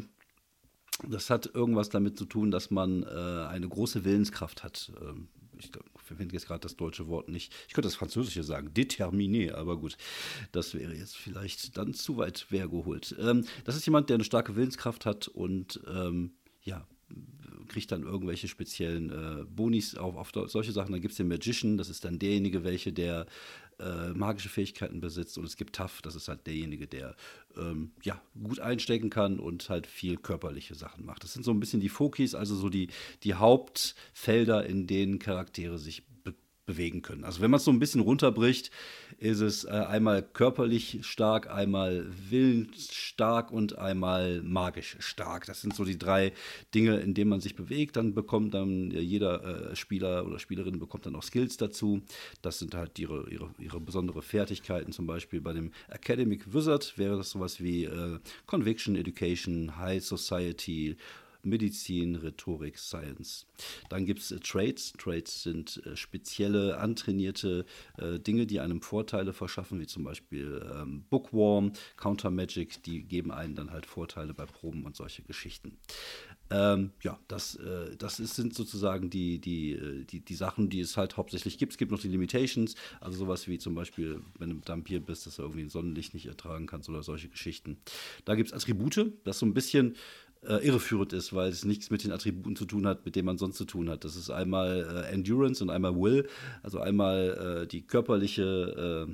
das 1.07 1.29
hat 1.29 1.53
irgendwas 1.53 1.89
damit 1.89 2.17
zu 2.17 2.25
tun, 2.25 2.51
dass 2.51 2.71
man 2.71 3.03
äh, 3.03 3.07
eine 3.47 3.67
große 3.67 4.03
Willenskraft 4.03 4.63
hat. 4.63 4.91
Ähm, 5.01 5.27
ich 5.59 5.71
finde 6.03 6.33
jetzt 6.33 6.47
gerade 6.47 6.59
das 6.59 6.75
deutsche 6.75 7.07
Wort 7.07 7.29
nicht. 7.29 7.53
Ich 7.67 7.73
könnte 7.73 7.87
das 7.87 7.95
Französische 7.95 8.43
sagen, 8.43 8.69
déterminé, 8.69 9.53
aber 9.53 9.77
gut, 9.77 9.97
das 10.51 10.73
wäre 10.73 10.93
jetzt 10.93 11.17
vielleicht 11.17 11.77
dann 11.77 11.93
zu 11.93 12.17
weit 12.17 12.47
hergeholt. 12.49 13.15
Ähm, 13.19 13.45
das 13.65 13.75
ist 13.75 13.85
jemand, 13.85 14.09
der 14.09 14.15
eine 14.15 14.23
starke 14.23 14.55
Willenskraft 14.55 15.05
hat 15.05 15.27
und 15.27 15.79
ähm, 15.87 16.33
ja, 16.63 16.85
kriegt 17.67 17.91
dann 17.91 18.03
irgendwelche 18.03 18.47
speziellen 18.47 19.09
äh, 19.09 19.45
Bonis 19.45 19.95
auf, 19.95 20.15
auf 20.15 20.31
solche 20.49 20.71
Sachen. 20.71 20.91
Dann 20.91 21.01
gibt 21.01 21.11
es 21.11 21.17
den 21.17 21.27
Magician, 21.27 21.77
das 21.77 21.89
ist 21.89 22.05
dann 22.05 22.19
derjenige, 22.19 22.63
welche 22.63 22.93
der 22.93 23.25
äh, 23.79 24.10
magische 24.13 24.50
Fähigkeiten 24.50 25.00
besitzt. 25.00 25.38
Und 25.38 25.46
es 25.46 25.57
gibt 25.57 25.75
Tough, 25.75 26.01
das 26.01 26.15
ist 26.15 26.27
halt 26.27 26.48
derjenige, 26.48 26.88
der 26.88 27.15
ähm, 27.55 27.91
ja, 28.03 28.19
gut 28.41 28.60
einstecken 28.60 29.10
kann 29.10 29.39
und 29.39 29.69
halt 29.69 29.88
viel 29.88 30.17
körperliche 30.17 30.75
Sachen 30.75 31.05
macht. 31.05 31.24
Das 31.24 31.34
sind 31.34 31.43
so 31.43 31.51
ein 31.51 31.60
bisschen 31.60 31.79
die 31.79 31.89
Fokis, 31.89 32.36
also 32.36 32.55
so 32.55 32.69
die, 32.69 32.88
die 33.24 33.36
Hauptfelder, 33.36 34.65
in 34.65 34.88
denen 34.88 35.19
Charaktere 35.19 35.77
sich 35.77 36.03
bewegen 36.67 37.01
können. 37.01 37.24
Also 37.24 37.41
wenn 37.41 37.50
man 37.50 37.57
es 37.57 37.63
so 37.63 37.71
ein 37.71 37.79
bisschen 37.79 38.01
runterbricht, 38.01 38.69
ist 39.17 39.39
es 39.39 39.63
äh, 39.63 39.69
einmal 39.69 40.21
körperlich 40.21 41.00
stark, 41.01 41.50
einmal 41.50 42.05
willensstark 42.29 43.51
und 43.51 43.79
einmal 43.79 44.43
magisch 44.43 44.97
stark. 45.00 45.47
Das 45.47 45.62
sind 45.62 45.74
so 45.74 45.86
die 45.86 45.97
drei 45.97 46.33
Dinge, 46.75 47.00
in 47.00 47.15
denen 47.15 47.31
man 47.31 47.41
sich 47.41 47.55
bewegt. 47.55 47.95
Dann 47.95 48.13
bekommt 48.13 48.53
dann 48.53 48.91
jeder 48.91 49.71
äh, 49.71 49.75
Spieler 49.75 50.27
oder 50.27 50.38
Spielerin 50.38 50.77
bekommt 50.77 51.07
dann 51.07 51.15
auch 51.15 51.24
Skills 51.24 51.57
dazu. 51.57 52.01
Das 52.43 52.59
sind 52.59 52.75
halt 52.75 53.00
ihre, 53.00 53.27
ihre, 53.29 53.50
ihre 53.57 53.79
besondere 53.79 54.21
Fertigkeiten. 54.21 54.91
Zum 54.91 55.07
Beispiel 55.07 55.41
bei 55.41 55.53
dem 55.53 55.71
Academic 55.88 56.53
Wizard 56.53 56.97
wäre 56.97 57.17
das 57.17 57.31
sowas 57.31 57.63
wie 57.63 57.86
äh, 57.86 58.19
Conviction, 58.45 58.95
Education, 58.95 59.77
High 59.77 60.03
Society, 60.03 60.97
Medizin, 61.47 62.15
Rhetorik, 62.15 62.77
Science. 62.77 63.45
Dann 63.89 64.05
gibt 64.05 64.19
es 64.19 64.31
äh, 64.31 64.39
Trades. 64.39 64.93
Trades 64.97 65.43
sind 65.43 65.81
äh, 65.85 65.95
spezielle, 65.95 66.77
antrainierte 66.77 67.65
äh, 67.97 68.19
Dinge, 68.19 68.45
die 68.45 68.59
einem 68.59 68.81
Vorteile 68.81 69.33
verschaffen, 69.33 69.79
wie 69.79 69.87
zum 69.87 70.03
Beispiel 70.03 70.65
ähm, 70.73 71.05
Bookworm, 71.09 71.73
Counter 71.97 72.31
Magic, 72.31 72.83
die 72.83 73.03
geben 73.03 73.31
einen 73.31 73.55
dann 73.55 73.71
halt 73.71 73.85
Vorteile 73.85 74.33
bei 74.33 74.45
Proben 74.45 74.85
und 74.85 74.95
solche 74.95 75.23
Geschichten. 75.23 75.77
Ähm, 76.49 76.91
ja, 77.03 77.19
das, 77.27 77.55
äh, 77.55 77.97
das 77.97 78.19
ist, 78.19 78.35
sind 78.35 78.53
sozusagen 78.53 79.09
die, 79.09 79.39
die, 79.39 79.73
äh, 79.73 80.05
die, 80.05 80.21
die 80.21 80.35
Sachen, 80.35 80.69
die 80.69 80.79
es 80.79 80.95
halt 80.95 81.17
hauptsächlich 81.17 81.57
gibt. 81.57 81.73
Es 81.73 81.77
gibt 81.77 81.91
noch 81.91 81.99
die 81.99 82.07
Limitations, 82.07 82.75
also 83.01 83.17
sowas 83.17 83.47
wie 83.47 83.57
zum 83.57 83.75
Beispiel, 83.75 84.21
wenn 84.39 84.49
du 84.49 84.61
Vampir 84.65 85.01
bist, 85.01 85.25
dass 85.25 85.35
du 85.37 85.41
irgendwie 85.41 85.63
ein 85.63 85.69
Sonnenlicht 85.69 86.13
nicht 86.13 86.27
ertragen 86.27 86.65
kannst 86.65 86.87
oder 86.89 87.03
solche 87.03 87.27
Geschichten. 87.27 87.77
Da 88.23 88.35
gibt 88.35 88.49
es 88.49 88.53
Attribute, 88.53 89.11
das 89.25 89.39
so 89.39 89.45
ein 89.45 89.53
bisschen 89.53 89.95
äh, 90.46 90.65
irreführend 90.65 91.13
ist, 91.13 91.34
weil 91.34 91.50
es 91.50 91.65
nichts 91.65 91.89
mit 91.89 92.03
den 92.03 92.12
Attributen 92.12 92.56
zu 92.56 92.65
tun 92.65 92.88
hat, 92.88 93.06
mit 93.06 93.15
denen 93.15 93.25
man 93.25 93.38
sonst 93.38 93.58
zu 93.58 93.65
tun 93.65 93.89
hat. 93.89 94.03
Das 94.03 94.15
ist 94.15 94.29
einmal 94.29 95.06
äh, 95.06 95.13
Endurance 95.13 95.63
und 95.63 95.70
einmal 95.70 95.96
Will, 95.96 96.27
also 96.63 96.79
einmal 96.79 97.63
äh, 97.63 97.67
die 97.67 97.86
körperliche 97.86 99.08
äh, 99.08 99.13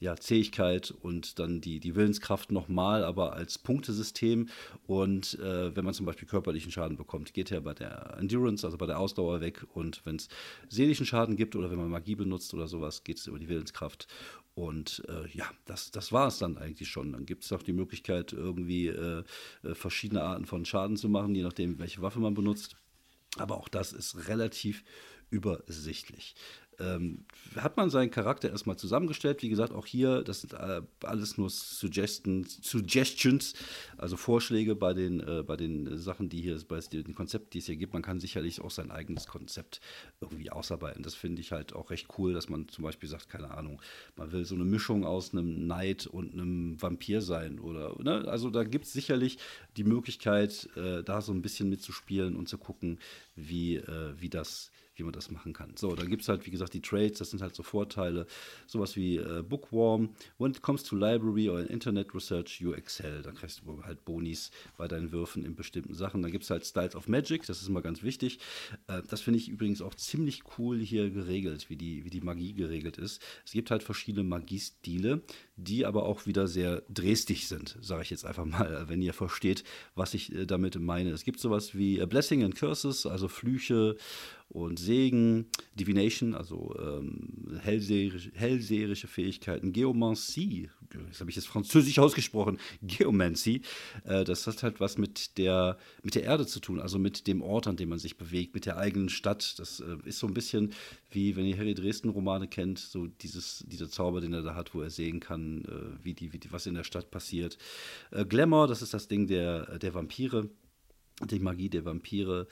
ja, 0.00 0.16
Zähigkeit 0.16 0.90
und 0.90 1.38
dann 1.38 1.60
die, 1.60 1.78
die 1.78 1.94
Willenskraft 1.94 2.50
nochmal, 2.50 3.04
aber 3.04 3.34
als 3.34 3.58
Punktesystem. 3.58 4.48
Und 4.86 5.38
äh, 5.38 5.76
wenn 5.76 5.84
man 5.84 5.92
zum 5.92 6.06
Beispiel 6.06 6.26
körperlichen 6.26 6.72
Schaden 6.72 6.96
bekommt, 6.96 7.34
geht 7.34 7.52
er 7.52 7.60
bei 7.60 7.74
der 7.74 8.16
Endurance, 8.18 8.66
also 8.66 8.78
bei 8.78 8.86
der 8.86 8.98
Ausdauer 8.98 9.42
weg. 9.42 9.66
Und 9.74 10.04
wenn 10.06 10.16
es 10.16 10.28
seelischen 10.70 11.04
Schaden 11.04 11.36
gibt 11.36 11.54
oder 11.54 11.70
wenn 11.70 11.76
man 11.76 11.90
Magie 11.90 12.14
benutzt 12.14 12.54
oder 12.54 12.66
sowas, 12.66 13.04
geht 13.04 13.18
es 13.18 13.26
über 13.26 13.38
die 13.38 13.50
Willenskraft. 13.50 14.08
Und 14.54 15.02
äh, 15.06 15.28
ja, 15.36 15.44
das, 15.66 15.90
das 15.90 16.12
war 16.12 16.28
es 16.28 16.38
dann 16.38 16.56
eigentlich 16.56 16.88
schon. 16.88 17.12
Dann 17.12 17.26
gibt 17.26 17.44
es 17.44 17.52
auch 17.52 17.62
die 17.62 17.74
Möglichkeit, 17.74 18.32
irgendwie 18.32 18.88
äh, 18.88 19.22
äh, 19.62 19.74
verschiedene 19.74 20.22
Arten 20.22 20.46
von 20.46 20.64
Schaden 20.64 20.96
zu 20.96 21.10
machen, 21.10 21.34
je 21.34 21.42
nachdem, 21.42 21.78
welche 21.78 22.00
Waffe 22.00 22.20
man 22.20 22.32
benutzt. 22.32 22.74
Aber 23.36 23.58
auch 23.58 23.68
das 23.68 23.92
ist 23.92 24.28
relativ 24.28 24.82
übersichtlich 25.28 26.34
ähm, 26.80 27.24
hat 27.56 27.76
man 27.76 27.90
seinen 27.90 28.10
Charakter 28.10 28.50
erstmal 28.50 28.76
zusammengestellt. 28.76 29.42
Wie 29.42 29.48
gesagt, 29.48 29.72
auch 29.72 29.86
hier, 29.86 30.22
das 30.22 30.42
sind 30.42 30.54
äh, 30.54 30.82
alles 31.02 31.36
nur 31.36 31.50
Suggestions, 31.50 32.34
also 33.96 34.16
Vorschläge 34.16 34.74
bei 34.74 34.94
den, 34.94 35.20
äh, 35.20 35.42
bei 35.46 35.56
den 35.56 35.98
Sachen, 35.98 36.28
die 36.28 36.40
hier, 36.40 36.58
bei 36.68 36.80
den 36.80 37.14
Konzepten, 37.14 37.50
die 37.50 37.58
es 37.58 37.66
hier 37.66 37.76
gibt. 37.76 37.92
Man 37.92 38.02
kann 38.02 38.20
sicherlich 38.20 38.60
auch 38.60 38.70
sein 38.70 38.90
eigenes 38.90 39.26
Konzept 39.26 39.80
irgendwie 40.20 40.50
ausarbeiten. 40.50 41.02
Das 41.02 41.14
finde 41.14 41.40
ich 41.40 41.52
halt 41.52 41.74
auch 41.74 41.90
recht 41.90 42.08
cool, 42.18 42.32
dass 42.32 42.48
man 42.48 42.68
zum 42.68 42.84
Beispiel 42.84 43.08
sagt, 43.08 43.28
keine 43.28 43.50
Ahnung, 43.52 43.80
man 44.16 44.32
will 44.32 44.44
so 44.44 44.54
eine 44.54 44.64
Mischung 44.64 45.04
aus 45.04 45.32
einem 45.32 45.54
Knight 45.54 46.06
und 46.06 46.32
einem 46.32 46.80
Vampir 46.80 47.20
sein 47.20 47.58
oder, 47.58 47.96
ne? 48.02 48.26
Also 48.28 48.50
da 48.50 48.64
gibt 48.64 48.86
es 48.86 48.92
sicherlich 48.92 49.38
die 49.76 49.84
Möglichkeit, 49.84 50.68
äh, 50.76 51.02
da 51.02 51.20
so 51.20 51.32
ein 51.32 51.42
bisschen 51.42 51.68
mitzuspielen 51.68 52.36
und 52.36 52.48
zu 52.48 52.58
gucken, 52.58 52.98
wie, 53.34 53.76
äh, 53.76 54.14
wie 54.18 54.28
das 54.28 54.70
wie 55.00 55.04
man 55.04 55.12
das 55.12 55.30
machen 55.30 55.52
kann. 55.52 55.72
So, 55.76 55.94
dann 55.94 56.08
gibt 56.08 56.22
es 56.22 56.28
halt, 56.28 56.46
wie 56.46 56.50
gesagt, 56.50 56.74
die 56.74 56.82
Trades, 56.82 57.18
das 57.18 57.30
sind 57.30 57.42
halt 57.42 57.54
so 57.54 57.62
Vorteile, 57.62 58.26
sowas 58.66 58.96
wie 58.96 59.16
äh, 59.16 59.42
Bookworm. 59.42 60.10
When 60.38 60.52
it 60.52 60.62
comes 60.62 60.84
to 60.84 60.96
library 60.96 61.48
or 61.48 61.68
Internet 61.68 62.14
Research, 62.14 62.60
you 62.60 62.72
excel. 62.74 63.22
Dann 63.22 63.34
kriegst 63.34 63.62
du 63.64 63.82
halt 63.82 64.04
Bonis 64.04 64.50
bei 64.76 64.86
deinen 64.86 65.10
Würfen 65.10 65.44
in 65.44 65.54
bestimmten 65.54 65.94
Sachen. 65.94 66.22
Dann 66.22 66.30
gibt 66.30 66.44
es 66.44 66.50
halt 66.50 66.66
Styles 66.66 66.94
of 66.94 67.08
Magic, 67.08 67.46
das 67.46 67.62
ist 67.62 67.68
immer 67.68 67.82
ganz 67.82 68.02
wichtig. 68.02 68.38
Äh, 68.86 69.02
das 69.08 69.22
finde 69.22 69.38
ich 69.38 69.48
übrigens 69.48 69.80
auch 69.82 69.94
ziemlich 69.94 70.42
cool 70.58 70.78
hier 70.78 71.10
geregelt, 71.10 71.70
wie 71.70 71.76
die, 71.76 72.04
wie 72.04 72.10
die 72.10 72.20
Magie 72.20 72.52
geregelt 72.52 72.98
ist. 72.98 73.22
Es 73.44 73.52
gibt 73.52 73.70
halt 73.70 73.82
verschiedene 73.82 74.24
Magiestile, 74.24 75.22
die 75.62 75.86
aber 75.86 76.04
auch 76.04 76.26
wieder 76.26 76.46
sehr 76.46 76.82
drestig 76.88 77.48
sind, 77.48 77.76
sage 77.80 78.02
ich 78.02 78.10
jetzt 78.10 78.24
einfach 78.24 78.44
mal, 78.44 78.84
wenn 78.88 79.02
ihr 79.02 79.12
versteht, 79.12 79.64
was 79.94 80.14
ich 80.14 80.34
äh, 80.34 80.46
damit 80.46 80.78
meine. 80.78 81.10
Es 81.10 81.24
gibt 81.24 81.40
sowas 81.40 81.74
wie 81.74 81.98
äh, 81.98 82.06
Blessing 82.06 82.42
and 82.44 82.56
Curses, 82.56 83.06
also 83.06 83.28
Flüche 83.28 83.96
und 84.50 84.80
Segen, 84.80 85.46
Divination, 85.74 86.34
also 86.34 86.74
ähm, 86.76 87.58
hellseherische, 87.60 88.32
hellseherische 88.34 89.06
Fähigkeiten, 89.06 89.72
Geomancie, 89.72 90.70
das 91.08 91.20
habe 91.20 91.30
ich 91.30 91.36
jetzt 91.36 91.46
französisch 91.46 92.00
ausgesprochen, 92.00 92.58
Geomancy, 92.82 93.62
äh, 94.04 94.24
das 94.24 94.48
hat 94.48 94.64
halt 94.64 94.80
was 94.80 94.98
mit 94.98 95.38
der, 95.38 95.78
mit 96.02 96.16
der 96.16 96.24
Erde 96.24 96.46
zu 96.46 96.58
tun, 96.58 96.80
also 96.80 96.98
mit 96.98 97.28
dem 97.28 97.42
Ort, 97.42 97.68
an 97.68 97.76
dem 97.76 97.90
man 97.90 98.00
sich 98.00 98.16
bewegt, 98.18 98.54
mit 98.54 98.66
der 98.66 98.76
eigenen 98.76 99.08
Stadt. 99.08 99.58
Das 99.58 99.78
äh, 99.80 99.96
ist 100.04 100.18
so 100.18 100.26
ein 100.26 100.34
bisschen 100.34 100.72
wie, 101.10 101.36
wenn 101.36 101.46
ihr 101.46 101.56
Harry 101.56 101.74
Dresden-Romane 101.74 102.48
kennt, 102.48 102.80
so 102.80 103.06
dieses, 103.06 103.64
dieser 103.68 103.88
Zauber, 103.88 104.20
den 104.20 104.32
er 104.32 104.42
da 104.42 104.56
hat, 104.56 104.74
wo 104.74 104.82
er 104.82 104.90
sehen 104.90 105.20
kann, 105.20 105.49
äh, 105.58 106.04
wie, 106.04 106.14
die, 106.14 106.32
wie 106.32 106.38
die, 106.38 106.52
was 106.52 106.66
in 106.66 106.74
der 106.74 106.84
Stadt 106.84 107.10
passiert. 107.10 107.58
Äh, 108.10 108.24
Glamour, 108.24 108.66
das 108.66 108.82
ist 108.82 108.94
das 108.94 109.08
Ding 109.08 109.26
der, 109.26 109.78
der 109.78 109.94
Vampire 109.94 110.48
die 111.26 111.38
Magie 111.38 111.68
der 111.68 111.84
Vampire, 111.84 112.46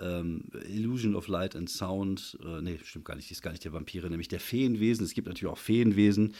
ähm, 0.00 0.44
Illusion 0.68 1.14
of 1.14 1.28
Light 1.28 1.54
and 1.54 1.70
Sound, 1.70 2.38
äh, 2.44 2.60
nee, 2.60 2.78
stimmt 2.82 3.04
gar 3.04 3.14
nicht, 3.14 3.28
die 3.28 3.34
ist 3.34 3.42
gar 3.42 3.52
nicht 3.52 3.64
der 3.64 3.72
Vampire, 3.72 4.10
nämlich 4.10 4.28
der 4.28 4.40
Feenwesen. 4.40 5.04
Es 5.04 5.14
gibt 5.14 5.28
natürlich 5.28 5.52
auch 5.52 5.58
Feenwesen. 5.58 6.34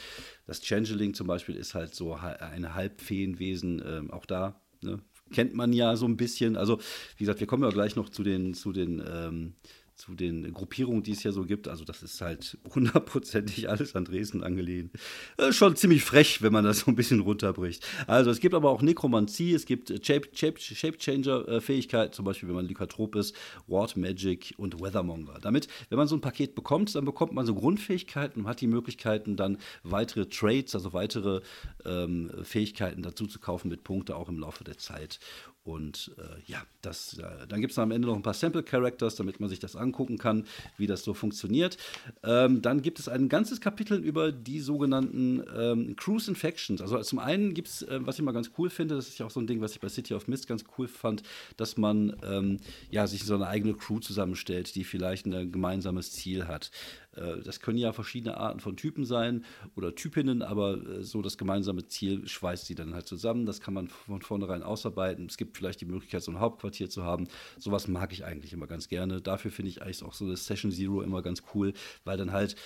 Das 0.46 0.60
Changeling 0.60 1.14
zum 1.14 1.26
Beispiel 1.26 1.54
ist 1.54 1.74
halt 1.74 1.94
so 1.94 2.14
eine 2.14 2.74
Halbfeenwesen, 2.74 3.82
ähm, 3.86 4.10
auch 4.10 4.26
da, 4.26 4.60
ne? 4.82 5.00
kennt 5.32 5.54
man 5.54 5.72
ja 5.72 5.96
so 5.96 6.06
ein 6.06 6.16
bisschen. 6.16 6.56
Also, 6.56 6.78
wie 7.16 7.24
gesagt, 7.24 7.40
wir 7.40 7.46
kommen 7.46 7.62
ja 7.62 7.70
gleich 7.70 7.96
noch 7.96 8.08
zu 8.08 8.22
den, 8.22 8.54
zu 8.54 8.72
den 8.72 9.02
ähm, 9.06 9.54
zu 9.96 10.14
den 10.14 10.52
Gruppierungen, 10.52 11.02
die 11.02 11.12
es 11.12 11.22
ja 11.22 11.32
so 11.32 11.44
gibt. 11.44 11.68
Also 11.68 11.84
das 11.84 12.02
ist 12.02 12.20
halt 12.20 12.58
hundertprozentig 12.74 13.68
alles 13.68 13.94
an 13.94 14.04
Dresden 14.04 14.42
angelehnt. 14.42 14.92
Äh, 15.36 15.52
schon 15.52 15.76
ziemlich 15.76 16.02
frech, 16.02 16.42
wenn 16.42 16.52
man 16.52 16.64
das 16.64 16.80
so 16.80 16.90
ein 16.90 16.96
bisschen 16.96 17.20
runterbricht. 17.20 17.86
Also 18.06 18.30
es 18.30 18.40
gibt 18.40 18.54
aber 18.54 18.70
auch 18.70 18.82
Nekromanzie, 18.82 19.54
es 19.54 19.66
gibt 19.66 19.88
Shape, 20.04 20.28
Shape, 20.34 20.60
Shape 20.60 20.98
Changer-Fähigkeiten, 20.98 22.12
zum 22.12 22.24
Beispiel 22.24 22.48
wenn 22.48 22.56
man 22.56 22.66
Lykatrop 22.66 23.14
ist, 23.16 23.36
Ward 23.66 23.96
Magic 23.96 24.54
und 24.56 24.80
Weathermonger. 24.80 25.38
Damit, 25.40 25.68
wenn 25.88 25.98
man 25.98 26.08
so 26.08 26.16
ein 26.16 26.20
Paket 26.20 26.54
bekommt, 26.54 26.94
dann 26.94 27.04
bekommt 27.04 27.32
man 27.32 27.46
so 27.46 27.54
Grundfähigkeiten 27.54 28.42
und 28.42 28.48
hat 28.48 28.60
die 28.60 28.66
Möglichkeiten, 28.66 29.36
dann 29.36 29.58
weitere 29.82 30.26
Trades, 30.26 30.74
also 30.74 30.92
weitere 30.92 31.40
ähm, 31.84 32.30
Fähigkeiten 32.42 33.02
dazu 33.02 33.26
zu 33.26 33.38
kaufen 33.38 33.68
mit 33.68 33.84
Punkte 33.84 34.16
auch 34.16 34.28
im 34.28 34.38
Laufe 34.38 34.64
der 34.64 34.78
Zeit. 34.78 35.20
Und 35.64 36.14
äh, 36.18 36.42
ja, 36.44 36.62
das, 36.82 37.16
äh, 37.16 37.46
dann 37.48 37.62
gibt 37.62 37.72
es 37.72 37.78
am 37.78 37.90
Ende 37.90 38.06
noch 38.06 38.16
ein 38.16 38.22
paar 38.22 38.34
Sample 38.34 38.62
Characters, 38.62 39.16
damit 39.16 39.40
man 39.40 39.48
sich 39.48 39.60
das 39.60 39.76
angucken 39.84 40.18
kann, 40.18 40.46
wie 40.76 40.86
das 40.86 41.04
so 41.04 41.14
funktioniert. 41.14 41.76
Ähm, 42.22 42.62
dann 42.62 42.82
gibt 42.82 42.98
es 42.98 43.08
ein 43.08 43.28
ganzes 43.28 43.60
Kapitel 43.60 43.98
über 43.98 44.32
die 44.32 44.60
sogenannten 44.60 45.42
ähm, 45.56 45.96
Cruise 45.96 46.30
Infections. 46.30 46.80
Also 46.80 47.00
zum 47.02 47.18
einen 47.18 47.54
gibt 47.54 47.68
es, 47.68 47.82
äh, 47.82 48.00
was 48.02 48.18
ich 48.18 48.24
mal 48.24 48.32
ganz 48.32 48.50
cool 48.58 48.70
finde, 48.70 48.96
das 48.96 49.08
ist 49.08 49.18
ja 49.18 49.26
auch 49.26 49.30
so 49.30 49.40
ein 49.40 49.46
Ding, 49.46 49.60
was 49.60 49.72
ich 49.72 49.80
bei 49.80 49.88
City 49.88 50.14
of 50.14 50.26
Mist 50.28 50.48
ganz 50.48 50.64
cool 50.76 50.88
fand, 50.88 51.22
dass 51.56 51.76
man 51.76 52.16
ähm, 52.26 52.58
ja, 52.90 53.06
sich 53.06 53.24
so 53.24 53.34
eine 53.34 53.46
eigene 53.46 53.74
Crew 53.74 54.00
zusammenstellt, 54.00 54.74
die 54.74 54.84
vielleicht 54.84 55.26
ein 55.26 55.52
gemeinsames 55.52 56.12
Ziel 56.12 56.48
hat. 56.48 56.70
Äh, 57.16 57.42
das 57.42 57.60
können 57.60 57.78
ja 57.78 57.92
verschiedene 57.92 58.36
Arten 58.36 58.60
von 58.60 58.76
Typen 58.76 59.04
sein 59.04 59.44
oder 59.76 59.94
Typinnen, 59.94 60.42
aber 60.42 60.76
äh, 60.76 61.02
so 61.02 61.22
das 61.22 61.38
gemeinsame 61.38 61.86
Ziel 61.86 62.26
schweißt 62.26 62.66
sie 62.66 62.74
dann 62.74 62.94
halt 62.94 63.06
zusammen. 63.06 63.46
Das 63.46 63.60
kann 63.60 63.74
man 63.74 63.88
von 63.88 64.22
vornherein 64.22 64.62
ausarbeiten. 64.62 65.26
Es 65.26 65.36
gibt 65.36 65.56
vielleicht 65.56 65.80
die 65.80 65.86
Möglichkeit, 65.86 66.22
so 66.22 66.32
ein 66.32 66.40
Hauptquartier 66.40 66.88
zu 66.88 67.04
haben. 67.04 67.28
Sowas 67.58 67.88
mag 67.88 68.12
ich 68.12 68.24
eigentlich 68.24 68.52
immer 68.52 68.66
ganz 68.66 68.88
gerne. 68.88 69.20
Dafür 69.20 69.50
finde 69.50 69.70
ich 69.70 69.82
eigentlich 69.82 70.02
auch 70.02 70.14
so 70.14 70.28
das 70.28 70.46
Session 70.46 70.70
Zero 70.70 71.02
immer 71.02 71.22
ganz 71.22 71.42
cool, 71.54 71.72
weil 72.04 72.16
dann 72.16 72.32
halt 72.32 72.56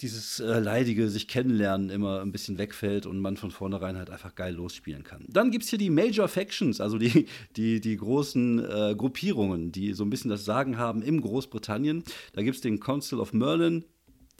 dieses 0.00 0.40
äh, 0.40 0.58
leidige 0.58 1.08
sich 1.08 1.28
kennenlernen 1.28 1.90
immer 1.90 2.20
ein 2.20 2.32
bisschen 2.32 2.58
wegfällt 2.58 3.06
und 3.06 3.20
man 3.20 3.36
von 3.36 3.50
vornherein 3.50 3.96
halt 3.96 4.10
einfach 4.10 4.34
geil 4.34 4.54
losspielen 4.54 5.04
kann. 5.04 5.24
Dann 5.28 5.50
gibt 5.50 5.64
es 5.64 5.70
hier 5.70 5.78
die 5.78 5.90
Major 5.90 6.28
Factions, 6.28 6.80
also 6.80 6.98
die, 6.98 7.26
die, 7.56 7.80
die 7.80 7.96
großen 7.96 8.58
äh, 8.58 8.94
Gruppierungen, 8.96 9.70
die 9.70 9.92
so 9.92 10.04
ein 10.04 10.10
bisschen 10.10 10.30
das 10.30 10.44
Sagen 10.44 10.76
haben 10.78 11.02
im 11.02 11.20
Großbritannien. 11.20 12.02
Da 12.32 12.42
gibt 12.42 12.56
es 12.56 12.62
den 12.62 12.80
Council 12.80 13.20
of 13.20 13.32
Merlin, 13.32 13.71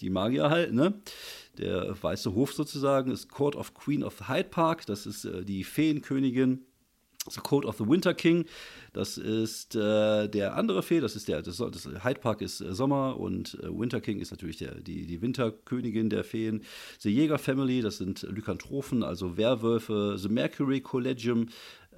die 0.02 0.10
Magier 0.10 0.50
halt, 0.50 0.74
ne? 0.74 1.00
Der 1.58 1.94
weiße 2.02 2.34
Hof 2.34 2.52
sozusagen 2.52 3.10
ist 3.10 3.28
Court 3.28 3.56
of 3.56 3.74
Queen 3.74 4.02
of 4.02 4.28
Hyde 4.28 4.48
Park, 4.48 4.86
das 4.86 5.06
ist 5.06 5.24
äh, 5.24 5.44
die 5.44 5.64
Feenkönigin. 5.64 6.66
The 7.30 7.40
Code 7.40 7.68
of 7.68 7.78
the 7.78 7.86
Winter 7.86 8.14
King, 8.14 8.46
das 8.92 9.16
ist 9.16 9.76
äh, 9.76 10.26
der 10.26 10.56
andere 10.56 10.82
Fee, 10.82 10.98
das 10.98 11.14
ist 11.14 11.28
der, 11.28 11.40
das, 11.40 11.58
das 11.58 11.86
Hyde 12.02 12.18
Park 12.18 12.42
ist 12.42 12.60
äh, 12.60 12.74
Sommer 12.74 13.20
und 13.20 13.58
äh, 13.62 13.68
Winter 13.68 14.00
King 14.00 14.18
ist 14.18 14.32
natürlich 14.32 14.56
der, 14.56 14.74
die, 14.80 15.06
die 15.06 15.22
Winterkönigin 15.22 16.10
der 16.10 16.24
Feen. 16.24 16.64
The 16.98 17.10
Jäger 17.10 17.38
Family, 17.38 17.80
das 17.80 17.98
sind 17.98 18.22
Lykanthropen, 18.22 19.04
also 19.04 19.36
Werwölfe. 19.36 20.16
The 20.18 20.28
Mercury 20.28 20.80
Collegium, 20.80 21.46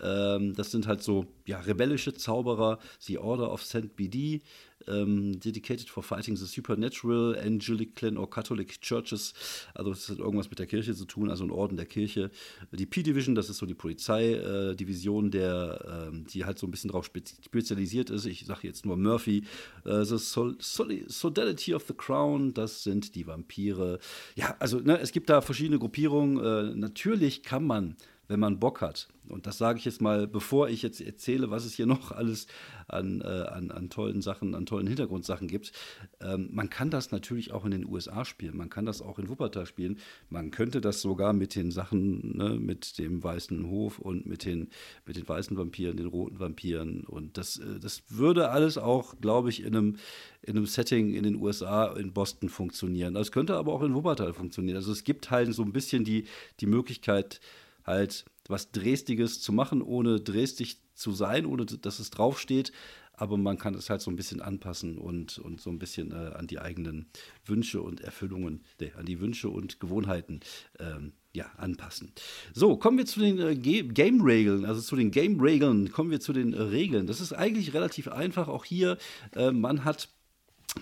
Ähm, 0.02 0.54
das 0.54 0.70
sind 0.70 0.86
halt 0.86 1.02
so 1.02 1.26
ja, 1.46 1.60
rebellische 1.60 2.14
Zauberer, 2.14 2.78
The 3.00 3.18
Order 3.18 3.52
of 3.52 3.62
St. 3.62 3.96
BD, 3.96 4.42
ähm, 4.88 5.40
dedicated 5.40 5.88
for 5.88 6.02
fighting 6.02 6.36
the 6.36 6.46
supernatural, 6.46 7.36
Anglican 7.38 8.16
or 8.16 8.28
Catholic 8.28 8.80
Churches. 8.80 9.32
Also 9.74 9.90
das 9.90 10.08
hat 10.08 10.18
irgendwas 10.18 10.50
mit 10.50 10.58
der 10.58 10.66
Kirche 10.66 10.94
zu 10.94 11.04
tun, 11.04 11.30
also 11.30 11.44
ein 11.44 11.50
Orden 11.50 11.76
der 11.76 11.86
Kirche. 11.86 12.30
Die 12.72 12.86
P-Division, 12.86 13.34
das 13.34 13.48
ist 13.48 13.58
so 13.58 13.66
die 13.66 13.74
Polizeidivision, 13.74 15.32
äh, 15.32 15.38
ähm, 15.38 16.26
die 16.26 16.44
halt 16.44 16.58
so 16.58 16.66
ein 16.66 16.70
bisschen 16.70 16.88
darauf 16.88 17.06
spezialisiert 17.06 18.10
ist. 18.10 18.26
Ich 18.26 18.44
sage 18.46 18.66
jetzt 18.66 18.84
nur 18.84 18.96
Murphy. 18.96 19.44
Äh, 19.84 20.04
the 20.04 20.18
Sol 20.18 20.56
Sodality 20.60 21.74
of 21.74 21.84
the 21.86 21.94
Crown, 21.94 22.52
das 22.54 22.82
sind 22.82 23.14
die 23.14 23.26
Vampire. 23.26 23.98
Ja, 24.34 24.56
also 24.58 24.80
ne, 24.80 24.98
es 24.98 25.12
gibt 25.12 25.30
da 25.30 25.40
verschiedene 25.40 25.78
Gruppierungen. 25.78 26.38
Äh, 26.38 26.76
natürlich 26.76 27.42
kann 27.42 27.64
man 27.64 27.96
wenn 28.28 28.40
man 28.40 28.58
Bock 28.58 28.80
hat. 28.80 29.08
Und 29.28 29.46
das 29.46 29.56
sage 29.56 29.78
ich 29.78 29.84
jetzt 29.84 30.02
mal, 30.02 30.26
bevor 30.26 30.68
ich 30.68 30.82
jetzt 30.82 31.00
erzähle, 31.00 31.50
was 31.50 31.64
es 31.64 31.74
hier 31.74 31.86
noch 31.86 32.12
alles 32.12 32.46
an, 32.88 33.22
äh, 33.22 33.24
an, 33.24 33.70
an 33.70 33.88
tollen 33.88 34.20
Sachen, 34.20 34.54
an 34.54 34.66
tollen 34.66 34.86
Hintergrundsachen 34.86 35.48
gibt. 35.48 35.72
Ähm, 36.20 36.50
man 36.52 36.68
kann 36.68 36.90
das 36.90 37.10
natürlich 37.10 37.52
auch 37.52 37.64
in 37.64 37.70
den 37.70 37.86
USA 37.86 38.24
spielen, 38.24 38.56
man 38.56 38.68
kann 38.68 38.84
das 38.84 39.00
auch 39.00 39.18
in 39.18 39.28
Wuppertal 39.28 39.66
spielen. 39.66 39.98
Man 40.28 40.50
könnte 40.50 40.80
das 40.80 41.00
sogar 41.00 41.32
mit 41.32 41.54
den 41.54 41.70
Sachen, 41.70 42.36
ne, 42.36 42.50
mit 42.50 42.98
dem 42.98 43.22
weißen 43.22 43.66
Hof 43.68 43.98
und 43.98 44.26
mit 44.26 44.44
den, 44.44 44.68
mit 45.06 45.16
den 45.16 45.26
weißen 45.26 45.56
Vampiren, 45.56 45.96
den 45.96 46.06
roten 46.06 46.38
Vampiren. 46.38 47.04
Und 47.04 47.38
das, 47.38 47.56
äh, 47.58 47.80
das 47.80 48.02
würde 48.08 48.50
alles 48.50 48.76
auch, 48.76 49.14
glaube 49.20 49.48
ich, 49.48 49.60
in 49.60 49.74
einem, 49.74 49.96
in 50.42 50.56
einem 50.56 50.66
Setting 50.66 51.14
in 51.14 51.22
den 51.22 51.36
USA, 51.36 51.86
in 51.94 52.12
Boston 52.12 52.50
funktionieren. 52.50 53.14
Das 53.14 53.32
könnte 53.32 53.56
aber 53.56 53.72
auch 53.72 53.82
in 53.82 53.94
Wuppertal 53.94 54.34
funktionieren. 54.34 54.76
Also 54.76 54.92
es 54.92 55.04
gibt 55.04 55.30
halt 55.30 55.54
so 55.54 55.62
ein 55.62 55.72
bisschen 55.72 56.04
die, 56.04 56.26
die 56.60 56.66
Möglichkeit, 56.66 57.40
halt 57.84 58.24
was 58.48 58.72
Dresdiges 58.72 59.40
zu 59.40 59.52
machen, 59.52 59.82
ohne 59.82 60.20
dresdig 60.20 60.78
zu 60.94 61.12
sein, 61.12 61.46
ohne 61.46 61.64
dass 61.66 61.98
es 61.98 62.10
draufsteht. 62.10 62.72
Aber 63.16 63.36
man 63.36 63.58
kann 63.58 63.74
es 63.74 63.90
halt 63.90 64.00
so 64.00 64.10
ein 64.10 64.16
bisschen 64.16 64.42
anpassen 64.42 64.98
und, 64.98 65.38
und 65.38 65.60
so 65.60 65.70
ein 65.70 65.78
bisschen 65.78 66.10
äh, 66.10 66.32
an 66.34 66.48
die 66.48 66.58
eigenen 66.58 67.06
Wünsche 67.46 67.80
und 67.80 68.00
Erfüllungen, 68.00 68.64
äh, 68.80 68.90
an 68.96 69.06
die 69.06 69.20
Wünsche 69.20 69.48
und 69.50 69.78
Gewohnheiten 69.78 70.40
ähm, 70.80 71.12
ja, 71.32 71.46
anpassen. 71.56 72.12
So, 72.54 72.76
kommen 72.76 72.98
wir 72.98 73.06
zu 73.06 73.20
den 73.20 73.38
äh, 73.38 73.54
Game-Regeln, 73.54 74.64
also 74.64 74.80
zu 74.80 74.96
den 74.96 75.12
Game-Regeln, 75.12 75.92
kommen 75.92 76.10
wir 76.10 76.20
zu 76.20 76.32
den 76.32 76.54
äh, 76.54 76.62
Regeln. 76.62 77.06
Das 77.06 77.20
ist 77.20 77.32
eigentlich 77.32 77.72
relativ 77.72 78.08
einfach. 78.08 78.48
Auch 78.48 78.64
hier, 78.64 78.98
äh, 79.36 79.52
man 79.52 79.84
hat 79.84 80.08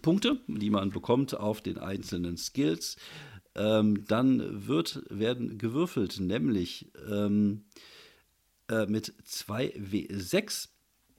Punkte, 0.01 0.41
die 0.47 0.71
man 0.71 0.89
bekommt 0.89 1.37
auf 1.37 1.61
den 1.61 1.77
einzelnen 1.77 2.39
Skills 2.39 2.97
ähm, 3.55 4.05
dann 4.07 4.67
wird, 4.67 5.03
werden 5.11 5.59
gewürfelt, 5.59 6.21
nämlich 6.21 6.91
ähm, 7.09 7.65
äh, 8.69 8.87
mit 8.87 9.15
2W6. 9.27 10.69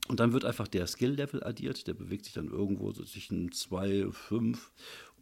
Und 0.09 0.19
dann 0.19 0.33
wird 0.33 0.43
einfach 0.43 0.67
der 0.67 0.85
Skill-Level 0.85 1.43
addiert. 1.43 1.87
Der 1.87 1.93
bewegt 1.93 2.25
sich 2.25 2.33
dann 2.33 2.49
irgendwo 2.49 2.91
zwischen 2.91 3.51
2, 3.51 4.11
5 4.11 4.71